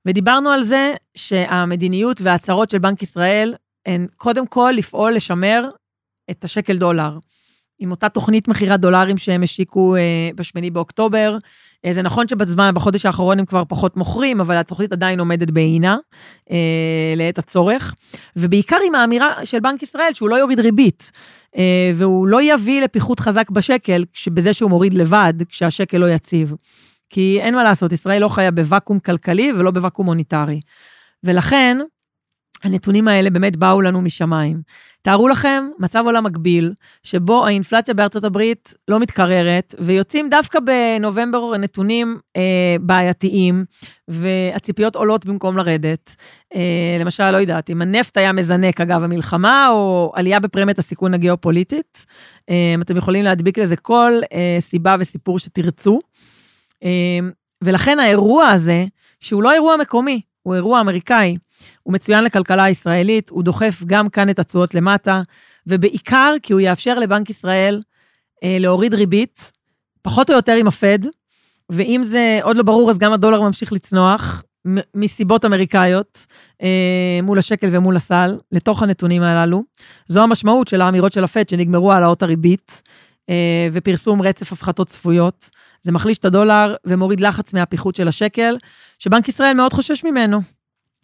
ודיברנו 0.05 0.49
על 0.49 0.63
זה 0.63 0.93
שהמדיניות 1.15 2.21
וההצהרות 2.21 2.69
של 2.69 2.77
בנק 2.77 3.01
ישראל 3.01 3.55
הן 3.85 4.07
קודם 4.17 4.47
כל 4.47 4.73
לפעול 4.77 5.13
לשמר 5.13 5.69
את 6.31 6.43
השקל 6.43 6.77
דולר. 6.77 7.17
עם 7.79 7.91
אותה 7.91 8.09
תוכנית 8.09 8.47
מכירת 8.47 8.79
דולרים 8.79 9.17
שהם 9.17 9.43
השיקו 9.43 9.95
אה, 9.95 10.29
בשמיני 10.35 10.69
באוקטובר. 10.69 11.37
אה, 11.85 11.93
זה 11.93 12.01
נכון 12.01 12.27
שבזמן, 12.27 12.71
בחודש 12.75 13.05
האחרון 13.05 13.39
הם 13.39 13.45
כבר 13.45 13.63
פחות 13.67 13.97
מוכרים, 13.97 14.39
אבל 14.39 14.57
התוכנית 14.57 14.91
עדיין 14.91 15.19
עומדת 15.19 15.51
בעינה 15.51 15.97
אה, 16.51 17.13
לעת 17.15 17.37
הצורך. 17.37 17.95
ובעיקר 18.35 18.77
עם 18.87 18.95
האמירה 18.95 19.45
של 19.45 19.59
בנק 19.59 19.83
ישראל 19.83 20.13
שהוא 20.13 20.29
לא 20.29 20.35
יוריד 20.35 20.59
ריבית. 20.59 21.11
אה, 21.57 21.91
והוא 21.95 22.27
לא 22.27 22.41
יביא 22.41 22.81
לפיחות 22.81 23.19
חזק 23.19 23.49
בשקל, 23.49 24.05
בזה 24.27 24.53
שהוא 24.53 24.69
מוריד 24.69 24.93
לבד, 24.93 25.33
כשהשקל 25.49 25.97
לא 25.97 26.05
יציב. 26.05 26.53
כי 27.09 27.39
אין 27.41 27.55
מה 27.55 27.63
לעשות, 27.63 27.91
ישראל 27.91 28.21
לא 28.21 28.29
חיה 28.29 28.51
בוואקום 28.51 28.99
כלכלי 28.99 29.51
ולא 29.57 29.71
בוואקום 29.71 30.05
מוניטרי. 30.05 30.59
ולכן, 31.23 31.77
הנתונים 32.63 33.07
האלה 33.07 33.29
באמת 33.29 33.55
באו 33.55 33.81
לנו 33.81 34.01
משמיים. 34.01 34.61
תארו 35.01 35.27
לכם 35.27 35.63
מצב 35.79 36.03
עולם 36.05 36.23
מקביל, 36.23 36.73
שבו 37.03 37.45
האינפלציה 37.45 37.93
בארצות 37.93 38.23
הברית 38.23 38.73
לא 38.87 38.99
מתקררת, 38.99 39.75
ויוצאים 39.79 40.29
דווקא 40.29 40.59
בנובמבר 40.59 41.57
נתונים 41.57 42.17
אה, 42.35 42.75
בעייתיים, 42.81 43.65
והציפיות 44.07 44.95
עולות 44.95 45.25
במקום 45.25 45.57
לרדת. 45.57 46.15
אה, 46.55 46.97
למשל, 46.99 47.31
לא 47.31 47.37
יודעת, 47.37 47.69
אם 47.69 47.81
הנפט 47.81 48.17
היה 48.17 48.31
מזנק 48.31 48.81
אגב 48.81 49.03
המלחמה, 49.03 49.69
או 49.69 50.11
עלייה 50.15 50.39
בפרמיית 50.39 50.79
הסיכון 50.79 51.13
הגיאופוליטית, 51.13 52.05
אה, 52.49 52.75
אתם 52.81 52.97
יכולים 52.97 53.23
להדביק 53.23 53.59
לזה 53.59 53.75
כל 53.75 54.11
אה, 54.33 54.57
סיבה 54.59 54.95
וסיפור 54.99 55.39
שתרצו. 55.39 55.99
אה, 56.83 57.19
ולכן 57.63 57.99
האירוע 57.99 58.47
הזה, 58.47 58.85
שהוא 59.19 59.43
לא 59.43 59.53
אירוע 59.53 59.77
מקומי, 59.77 60.21
הוא 60.47 60.55
אירוע 60.55 60.81
אמריקאי, 60.81 61.37
הוא 61.83 61.93
מצוין 61.93 62.23
לכלכלה 62.23 62.63
הישראלית, 62.63 63.29
הוא 63.29 63.43
דוחף 63.43 63.83
גם 63.85 64.09
כאן 64.09 64.29
את 64.29 64.39
התשואות 64.39 64.75
למטה, 64.75 65.21
ובעיקר 65.67 66.33
כי 66.43 66.53
הוא 66.53 66.61
יאפשר 66.61 66.99
לבנק 66.99 67.29
ישראל 67.29 67.81
אה, 68.43 68.57
להוריד 68.59 68.93
ריבית, 68.93 69.51
פחות 70.01 70.29
או 70.29 70.35
יותר 70.35 70.53
עם 70.53 70.67
הפד, 70.67 70.99
ואם 71.69 72.01
זה 72.03 72.39
עוד 72.43 72.57
לא 72.57 72.63
ברור, 72.63 72.89
אז 72.89 72.97
גם 72.97 73.13
הדולר 73.13 73.41
ממשיך 73.41 73.73
לצנוח, 73.73 74.43
מסיבות 74.95 75.45
אמריקאיות, 75.45 76.25
אה, 76.61 77.19
מול 77.23 77.39
השקל 77.39 77.69
ומול 77.71 77.95
הסל, 77.95 78.37
לתוך 78.51 78.83
הנתונים 78.83 79.23
הללו. 79.23 79.63
זו 80.07 80.23
המשמעות 80.23 80.67
של 80.67 80.81
האמירות 80.81 81.11
של 81.11 81.23
הפד 81.23 81.49
שנגמרו 81.49 81.93
העלאות 81.93 82.23
הריבית, 82.23 82.83
אה, 83.29 83.67
ופרסום 83.73 84.21
רצף 84.21 84.51
הפחתות 84.51 84.87
צפויות. 84.87 85.49
זה 85.87 85.91
מחליש 85.91 86.17
את 86.17 86.25
הדולר 86.25 86.75
ומוריד 86.85 87.19
לחץ 87.19 87.53
מהפיחות 87.53 87.95
של 87.95 88.07
השקל, 88.07 88.57
שבנק 88.99 89.27
ישראל 89.27 89.53
מאוד 89.53 89.73
חושש 89.73 90.03
ממנו. 90.03 90.41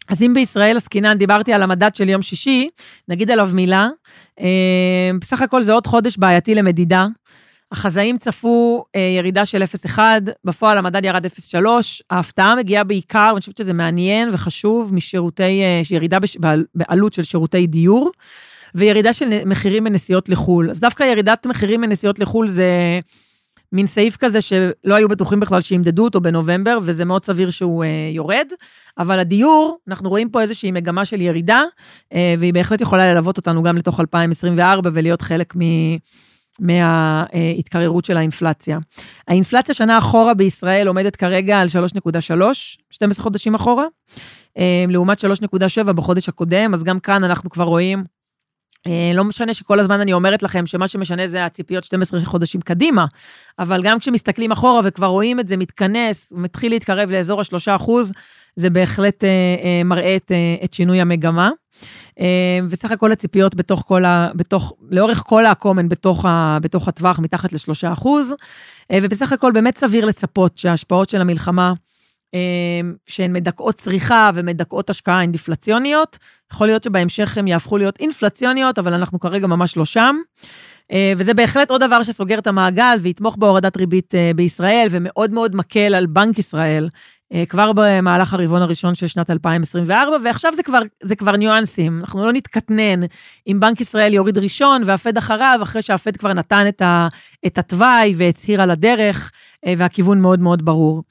אז 0.10 0.22
אם 0.22 0.34
בישראל 0.34 0.78
עסקינן, 0.78 1.18
דיברתי 1.18 1.54
על 1.54 1.64
המדד 1.64 1.96
של 1.96 2.10
יום 2.10 2.22
שישי, 2.22 2.70
נגיד 3.08 3.32
עליו 3.32 3.50
מילה. 3.54 3.90
אה, 4.40 5.12
בסך 5.22 5.42
הכל 5.42 5.64
זה 5.64 5.74
עוד 5.74 5.88
חודש 5.88 6.18
בעייתי 6.18 6.56
למדידה. 6.56 7.08
החזאים 7.72 8.18
צפו 8.18 8.86
אה, 8.96 9.02
ירידה 9.18 9.46
של 9.46 9.64
0.1, 9.64 10.00
בפועל 10.46 10.78
המדד 10.78 11.06
ירד 11.06 11.26
0.3. 11.26 11.60
ההפתעה 12.10 12.56
מגיעה 12.56 12.84
בעיקר, 12.84 13.28
ואני 13.30 13.40
חושבת 13.40 13.58
שזה 13.58 13.74
מעניין 13.74 14.30
וחשוב, 14.32 14.94
משירותי, 14.94 15.62
אה, 15.64 15.82
ירידה 15.90 16.20
בש, 16.20 16.38
בעלות 16.76 17.14
של 17.14 17.24
שירותי 17.24 17.68
דיור, 17.68 18.12
וירידה 18.76 19.14
של 19.14 19.46
מחירים 19.46 19.84
בנסיעות 19.84 20.30
לחו"ל. 20.30 20.70
אז 20.70 20.80
דווקא 20.80 21.04
ירידת 21.04 21.46
מחירים 21.46 21.82
בנסיעות 21.82 22.20
לחו"ל 22.20 22.48
זה... 22.48 23.00
מין 23.74 23.86
סעיף 23.86 24.18
כזה 24.18 24.42
שלא 24.42 24.96
היו 24.96 25.08
בטוחים 25.08 25.40
בכלל 25.40 25.62
שימדדו 25.62 26.04
אותו 26.04 26.22
בנובמבר, 26.22 26.78
וזה 26.84 27.06
מאוד 27.06 27.26
סביר 27.26 27.50
שהוא 27.50 27.84
אה, 27.84 27.90
יורד. 28.14 28.48
אבל 28.98 29.20
הדיור, 29.20 29.78
אנחנו 29.88 30.10
רואים 30.10 30.30
פה 30.30 30.42
איזושהי 30.42 30.72
מגמה 30.72 31.06
של 31.06 31.22
ירידה, 31.22 31.62
אה, 32.14 32.36
והיא 32.40 32.54
בהחלט 32.54 32.82
יכולה 32.82 33.14
ללוות 33.14 33.38
אותנו 33.38 33.64
גם 33.64 33.78
לתוך 33.78 34.00
2024 34.00 34.90
ולהיות 34.94 35.22
חלק 35.22 35.56
מ... 35.56 35.62
מההתקררות 36.60 38.06
של 38.06 38.18
האינפלציה. 38.18 38.78
האינפלציה 39.28 39.76
שנה 39.76 39.98
אחורה 39.98 40.34
בישראל 40.34 40.88
עומדת 40.88 41.16
כרגע 41.16 41.60
על 41.60 41.68
3.3, 41.68 41.72
12 42.90 43.24
חודשים 43.24 43.56
אחורה, 43.56 43.86
אה, 44.58 44.86
לעומת 44.88 45.20
3.7 45.20 45.92
בחודש 45.92 46.30
הקודם, 46.30 46.74
אז 46.74 46.84
גם 46.84 47.00
כאן 47.00 47.24
אנחנו 47.24 47.50
כבר 47.50 47.64
רואים 47.64 48.04
לא 49.14 49.24
משנה 49.24 49.54
שכל 49.54 49.80
הזמן 49.80 50.00
אני 50.00 50.14
אומרת 50.14 50.44
לכם 50.44 50.66
שמה 50.66 50.88
שמשנה 50.88 51.28
זה 51.28 51.46
הציפיות 51.46 51.84
12 51.84 52.22
חודשים 52.22 52.62
קדימה, 52.62 53.06
אבל 53.60 53.84
גם 53.84 54.00
כשמסתכלים 54.00 54.52
אחורה 54.52 54.82
וכבר 54.84 55.08
רואים 55.08 55.40
את 55.40 55.48
זה 55.48 55.58
מתכנס, 55.58 56.34
מתחיל 56.36 56.72
להתקרב 56.72 57.12
לאזור 57.12 57.42
השלושה 57.42 57.76
אחוז, 57.76 58.12
זה 58.56 58.70
בהחלט 58.70 59.24
אה, 59.24 59.30
אה, 59.30 59.84
מראה 59.84 60.16
את, 60.16 60.32
אה, 60.32 60.66
את 60.66 60.74
שינוי 60.74 61.02
המגמה. 61.02 61.50
אה, 62.20 62.60
וסך 62.70 62.92
הכל 62.92 63.12
הציפיות 63.12 63.56
בתוך 63.56 63.84
כל 63.88 64.06
ה... 64.06 64.30
בתוך, 64.36 64.74
לאורך 64.90 65.24
כל 65.28 65.46
העקומן 65.46 65.90
בתוך, 65.90 66.26
ה, 66.26 66.58
בתוך 66.62 66.88
הטווח 66.88 67.20
מתחת 67.20 67.54
לשלושה 67.54 67.94
אחוז, 67.94 68.36
אה, 68.92 68.98
ובסך 69.02 69.32
הכל 69.32 69.52
באמת 69.52 69.78
סביר 69.78 70.06
לצפות 70.06 70.58
שההשפעות 70.58 71.10
של 71.10 71.22
המלחמה 71.22 71.74
שהן 73.08 73.34
מדכאות 73.34 73.76
צריכה 73.76 74.30
ומדכאות 74.34 74.90
השקעה 74.90 75.22
אינדיפלציוניות. 75.22 76.18
יכול 76.54 76.68
להיות 76.68 76.84
שבהמשך 76.84 77.38
הן 77.38 77.48
יהפכו 77.48 77.78
להיות 77.78 78.00
אינפלציוניות, 78.00 78.80
אבל 78.80 78.94
אנחנו 78.94 79.20
כרגע 79.20 79.48
ממש 79.48 79.78
לא 79.78 79.86
שם. 79.86 80.16
אה, 80.92 81.14
וזה 81.18 81.34
בהחלט 81.34 81.72
עוד 81.72 81.84
דבר 81.84 82.04
שסוגר 82.04 82.40
את 82.40 82.48
המעגל 82.48 82.98
ויתמוך 83.02 83.36
בהורדת 83.36 83.78
ריבית 83.78 84.16
אה, 84.16 84.32
בישראל, 84.36 84.88
ומאוד 84.92 85.32
מאוד 85.32 85.56
מקל 85.56 85.96
על 85.96 86.06
בנק 86.06 86.40
ישראל 86.40 86.90
אה, 87.34 87.46
כבר 87.46 87.72
במהלך 87.76 88.34
הרבעון 88.34 88.62
הראשון 88.62 88.96
של 88.96 89.08
שנת 89.08 89.30
2024, 89.30 90.18
ועכשיו 90.24 90.54
זה 90.54 90.64
כבר, 90.64 90.80
זה 91.04 91.16
כבר 91.16 91.36
ניואנסים. 91.36 92.00
אנחנו 92.00 92.26
לא 92.26 92.34
נתקטנן 92.34 93.00
אם 93.48 93.60
בנק 93.60 93.82
ישראל 93.82 94.14
יוריד 94.14 94.38
ראשון 94.38 94.82
והפד 94.86 95.18
אחריו, 95.18 95.60
אחרי 95.64 95.82
שהפד 95.82 96.18
כבר 96.18 96.34
נתן 96.34 96.68
את 97.46 97.58
התוואי 97.58 98.14
והצהיר 98.18 98.62
על 98.62 98.72
הדרך, 98.72 99.32
והכיוון 99.78 100.22
מאוד 100.22 100.40
מאוד 100.40 100.66
ברור. 100.66 101.04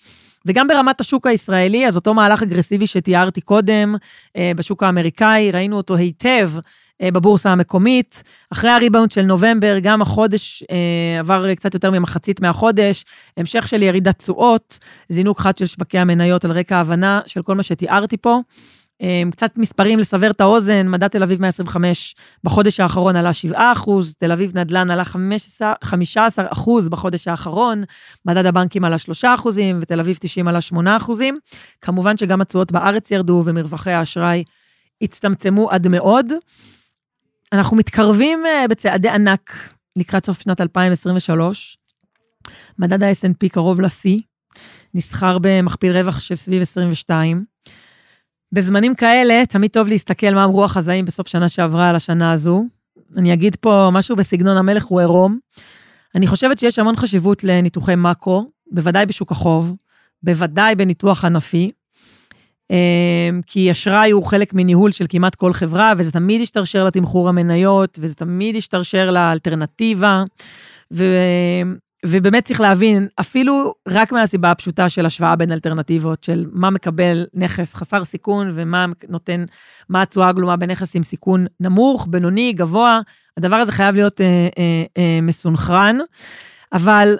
וגם 0.46 0.68
ברמת 0.68 1.00
השוק 1.00 1.26
הישראלי, 1.26 1.87
אז 1.87 1.96
אותו 1.96 2.14
מהלך 2.14 2.42
אגרסיבי 2.42 2.87
שתיארתי 2.87 3.40
קודם, 3.40 3.94
אה, 4.37 4.52
בשוק 4.57 4.83
האמריקאי, 4.83 5.50
ראינו 5.50 5.76
אותו 5.76 5.96
היטב 5.96 6.50
אה, 7.02 7.11
בבורסה 7.11 7.50
המקומית. 7.50 8.22
אחרי 8.52 8.70
הריבאונד 8.70 9.12
של 9.12 9.22
נובמבר, 9.22 9.78
גם 9.83 10.02
החודש 10.02 10.64
אה, 10.70 11.20
עבר 11.20 11.55
קצת 11.55 11.74
יותר 11.74 11.90
ממחצית 11.90 12.40
מהחודש, 12.40 13.05
המשך 13.37 13.68
של 13.68 13.83
ירידת 13.83 14.18
תשואות, 14.18 14.78
זינוק 15.09 15.40
חד 15.40 15.59
של 15.59 15.66
שווקי 15.66 15.98
המניות 15.98 16.44
על 16.44 16.52
רקע 16.52 16.76
ההבנה 16.76 17.20
של 17.26 17.42
כל 17.42 17.55
מה 17.55 17.62
שתיארתי 17.62 18.16
פה. 18.16 18.40
אמ, 19.02 19.30
קצת 19.30 19.56
מספרים 19.56 19.98
לסבר 19.98 20.30
את 20.30 20.40
האוזן, 20.40 20.88
מדד 20.88 21.08
תל 21.08 21.22
אביב 21.22 21.40
125 21.40 22.14
בחודש 22.44 22.80
האחרון 22.80 23.16
עלה 23.16 23.32
7 23.32 23.72
אחוז, 23.72 24.14
תל 24.18 24.32
אביב 24.32 24.58
נדל"ן 24.58 24.90
עלה 24.90 25.04
15, 25.04 25.72
15 25.84 26.44
אחוז 26.48 26.88
בחודש 26.88 27.28
האחרון, 27.28 27.82
מדד 28.26 28.46
הבנקים 28.46 28.84
עלה 28.84 28.98
3 28.98 29.24
אחוזים, 29.24 29.78
ותל 29.82 30.00
אביב 30.00 30.18
90 30.20 30.48
עלה 30.48 30.60
8 30.60 30.96
אחוזים. 30.96 31.38
כמובן 31.80 32.16
שגם 32.16 32.40
התשואות 32.40 32.72
בארץ 32.72 33.10
ירדו 33.10 33.42
ומרווחי 33.46 33.90
האשראי 33.90 34.44
הצטמצמו 35.02 35.70
עד 35.70 35.88
מאוד. 35.88 36.32
אנחנו 37.52 37.76
מתקרבים 37.76 38.46
אה, 38.46 38.68
בצעדי 38.68 39.08
ענק 39.08 39.50
לקראת 39.96 40.26
סוף 40.26 40.40
שנת 40.40 40.60
2023. 40.60 41.78
מדד 42.78 43.02
ה-S&P 43.02 43.48
קרוב 43.48 43.80
לשיא, 43.80 44.20
נסחר 44.94 45.38
במכפיל 45.40 45.96
רווח 45.96 46.20
של 46.20 46.34
סביב 46.34 46.62
22. 46.62 47.44
בזמנים 48.52 48.94
כאלה, 48.94 49.46
תמיד 49.48 49.70
טוב 49.70 49.88
להסתכל 49.88 50.34
מה 50.34 50.44
אמרו 50.44 50.64
החזאים 50.64 51.04
בסוף 51.04 51.28
שנה 51.28 51.48
שעברה 51.48 51.88
על 51.88 51.96
השנה 51.96 52.32
הזו. 52.32 52.64
אני 53.16 53.32
אגיד 53.32 53.56
פה 53.56 53.88
משהו 53.92 54.16
בסגנון 54.16 54.56
המלך 54.56 54.84
הוא 54.84 55.00
עירום. 55.00 55.38
אני 56.14 56.26
חושבת 56.26 56.58
שיש 56.58 56.78
המון 56.78 56.96
חשיבות 56.96 57.44
לניתוחי 57.44 57.94
מאקרו, 57.94 58.50
בוודאי 58.70 59.06
בשוק 59.06 59.32
החוב, 59.32 59.74
בוודאי 60.22 60.74
בניתוח 60.74 61.24
ענפי, 61.24 61.70
אמ, 62.70 63.40
כי 63.46 63.72
אשראי 63.72 64.10
הוא 64.10 64.24
חלק 64.24 64.54
מניהול 64.54 64.92
של 64.92 65.06
כמעט 65.08 65.34
כל 65.34 65.52
חברה, 65.52 65.92
וזה 65.98 66.12
תמיד 66.12 66.40
ישתרשר 66.40 66.84
לתמחור 66.84 67.28
המניות, 67.28 67.98
וזה 68.02 68.14
תמיד 68.14 68.56
ישתרשר 68.56 69.10
לאלטרנטיבה. 69.10 70.24
ו... 70.92 71.04
ובאמת 72.06 72.44
צריך 72.44 72.60
להבין, 72.60 73.08
אפילו 73.20 73.74
רק 73.88 74.12
מהסיבה 74.12 74.50
הפשוטה 74.50 74.88
של 74.88 75.06
השוואה 75.06 75.36
בין 75.36 75.52
אלטרנטיבות, 75.52 76.24
של 76.24 76.46
מה 76.52 76.70
מקבל 76.70 77.26
נכס 77.34 77.74
חסר 77.74 78.04
סיכון 78.04 78.50
ומה 78.54 78.86
נותן, 79.08 79.44
מה 79.88 80.02
התשואה 80.02 80.28
הגלומה 80.28 80.56
בנכס 80.56 80.96
עם 80.96 81.02
סיכון 81.02 81.46
נמוך, 81.60 82.06
בינוני, 82.10 82.52
גבוה, 82.52 83.00
הדבר 83.36 83.56
הזה 83.56 83.72
חייב 83.72 83.94
להיות 83.94 84.20
אה, 84.20 84.48
אה, 84.58 84.84
אה, 84.98 85.18
מסונכרן. 85.22 85.98
אבל, 86.72 87.16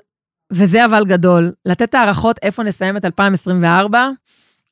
וזה 0.52 0.84
אבל 0.84 1.04
גדול, 1.04 1.52
לתת 1.66 1.94
הערכות 1.94 2.38
איפה 2.42 2.62
נסיים 2.62 2.96
את 2.96 3.04
2024, 3.04 4.08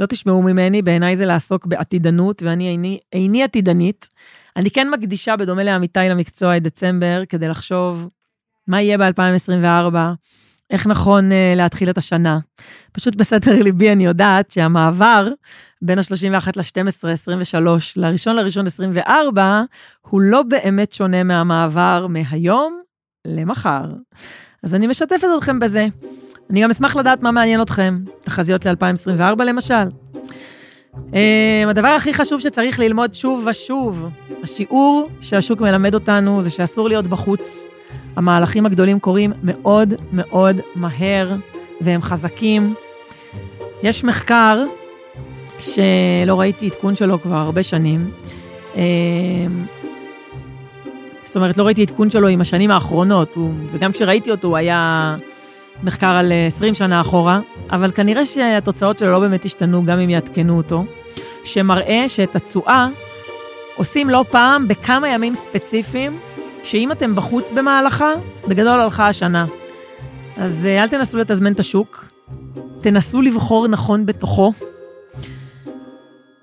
לא 0.01 0.07
תשמעו 0.07 0.43
ממני, 0.43 0.83
בעיניי 0.83 1.17
זה 1.17 1.27
לעסוק 1.27 1.67
בעתידנות, 1.67 2.43
ואני 2.43 2.69
איני, 2.69 2.99
איני 3.13 3.43
עתידנית. 3.43 4.11
אני 4.57 4.71
כן 4.71 4.91
מקדישה, 4.91 5.37
בדומה 5.37 5.63
לעמיתי 5.63 6.01
למקצוע, 6.01 6.57
את 6.57 6.63
דצמבר, 6.63 7.23
כדי 7.29 7.49
לחשוב 7.49 8.09
מה 8.67 8.83
יהיה 8.83 8.99
ב-2024, 8.99 9.95
איך 10.71 10.87
נכון 10.87 11.31
uh, 11.31 11.35
להתחיל 11.57 11.91
את 11.91 11.99
השנה. 11.99 12.39
פשוט 12.93 13.15
בסתר 13.15 13.63
ליבי 13.63 13.93
אני 13.93 14.05
יודעת 14.05 14.51
שהמעבר 14.51 15.29
בין 15.83 15.99
ה-31 15.99 16.49
ל-12, 16.57 17.09
23, 17.09 17.97
ל-1 17.97 18.31
ל-1 18.31 18.67
24, 18.67 19.63
הוא 20.01 20.21
לא 20.21 20.43
באמת 20.43 20.93
שונה 20.93 21.23
מהמעבר 21.23 22.07
מהיום 22.09 22.81
למחר. 23.27 23.85
אז 24.63 24.75
אני 24.75 24.87
משתפת 24.87 25.29
אתכם 25.39 25.59
בזה. 25.59 25.87
אני 26.51 26.63
גם 26.63 26.71
אשמח 26.71 26.97
לדעת 26.97 27.23
מה 27.23 27.31
מעניין 27.31 27.63
אתכם, 27.63 28.01
תחזיות 28.21 28.67
ל-2024 28.67 29.43
למשל. 29.45 29.85
Um, 30.95 31.69
הדבר 31.69 31.89
הכי 31.89 32.15
חשוב 32.15 32.41
שצריך 32.41 32.79
ללמוד 32.79 33.15
שוב 33.15 33.47
ושוב, 33.51 34.09
השיעור 34.43 35.09
שהשוק 35.21 35.61
מלמד 35.61 35.95
אותנו 35.95 36.43
זה 36.43 36.51
שאסור 36.51 36.89
להיות 36.89 37.07
בחוץ. 37.07 37.69
המהלכים 38.17 38.67
הגדולים 38.67 38.99
קורים 38.99 39.33
מאוד 39.43 39.95
מאוד 40.13 40.61
מהר, 40.75 41.37
והם 41.81 42.03
חזקים. 42.03 42.75
יש 43.83 44.05
מחקר 44.05 44.63
שלא 45.59 46.41
ראיתי 46.41 46.67
עדכון 46.67 46.95
שלו 46.95 47.23
כבר 47.23 47.37
הרבה 47.37 47.63
שנים. 47.63 48.11
Um, 48.75 48.79
זאת 51.23 51.37
אומרת, 51.37 51.59
לא 51.59 51.65
ראיתי 51.65 51.83
עדכון 51.83 52.11
שלו 52.11 52.29
עם 52.29 52.41
השנים 52.41 52.71
האחרונות, 52.71 53.35
הוא, 53.35 53.53
וגם 53.73 53.93
כשראיתי 53.93 54.31
אותו 54.31 54.49
הוא 54.49 54.57
היה 54.57 55.17
מחקר 55.83 56.07
על 56.07 56.33
20 56.47 56.75
שנה 56.75 57.01
אחורה, 57.01 57.41
אבל 57.71 57.91
כנראה 57.91 58.25
שהתוצאות 58.25 58.99
שלו 58.99 59.11
לא 59.11 59.19
באמת 59.19 59.45
השתנו 59.45 59.85
גם 59.85 59.99
אם 59.99 60.11
יעדכנו 60.11 60.57
אותו, 60.57 60.85
שמראה 61.45 62.05
שאת 62.09 62.37
התשואה 62.37 62.89
עושים 63.77 64.11
לא 64.11 64.25
פעם 64.31 64.69
בכמה 64.69 65.09
ימים 65.09 65.35
ספציפיים, 65.35 66.19
שאם 66.63 66.93
אתם 66.93 67.15
בחוץ 67.15 67.53
במהלכה, 67.53 68.13
בגדול 68.49 68.81
הלכה 68.81 69.09
השנה. 69.09 69.47
אז 70.37 70.67
אה, 70.67 70.83
אל 70.83 70.89
תנסו 70.89 71.19
לתזמן 71.19 71.53
את 71.53 71.61
השוק, 71.61 72.09
תנסו 72.81 73.23
לבחור 73.23 73.69
נכון 73.69 74.07
בתוכו. 74.07 74.53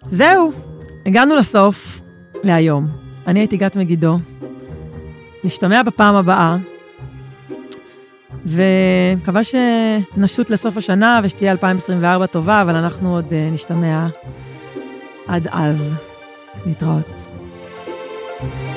זהו, 0.01 0.51
הגענו 1.05 1.35
לסוף 1.35 2.01
להיום. 2.43 2.85
אני 3.27 3.39
הייתי 3.39 3.57
גת 3.57 3.77
מגידו. 3.77 4.17
נשתמע 5.43 5.83
בפעם 5.83 6.15
הבאה, 6.15 6.57
ומקווה 8.45 9.41
שנשוט 9.43 10.49
לסוף 10.49 10.77
השנה 10.77 11.19
ושתהיה 11.23 11.51
2024 11.51 12.25
טובה, 12.25 12.61
אבל 12.61 12.75
אנחנו 12.75 13.15
עוד 13.15 13.25
uh, 13.29 13.53
נשתמע 13.53 14.07
עד 15.27 15.47
אז. 15.51 15.95
להתראות. 16.65 17.27
thank 18.39 18.75
you 18.75 18.76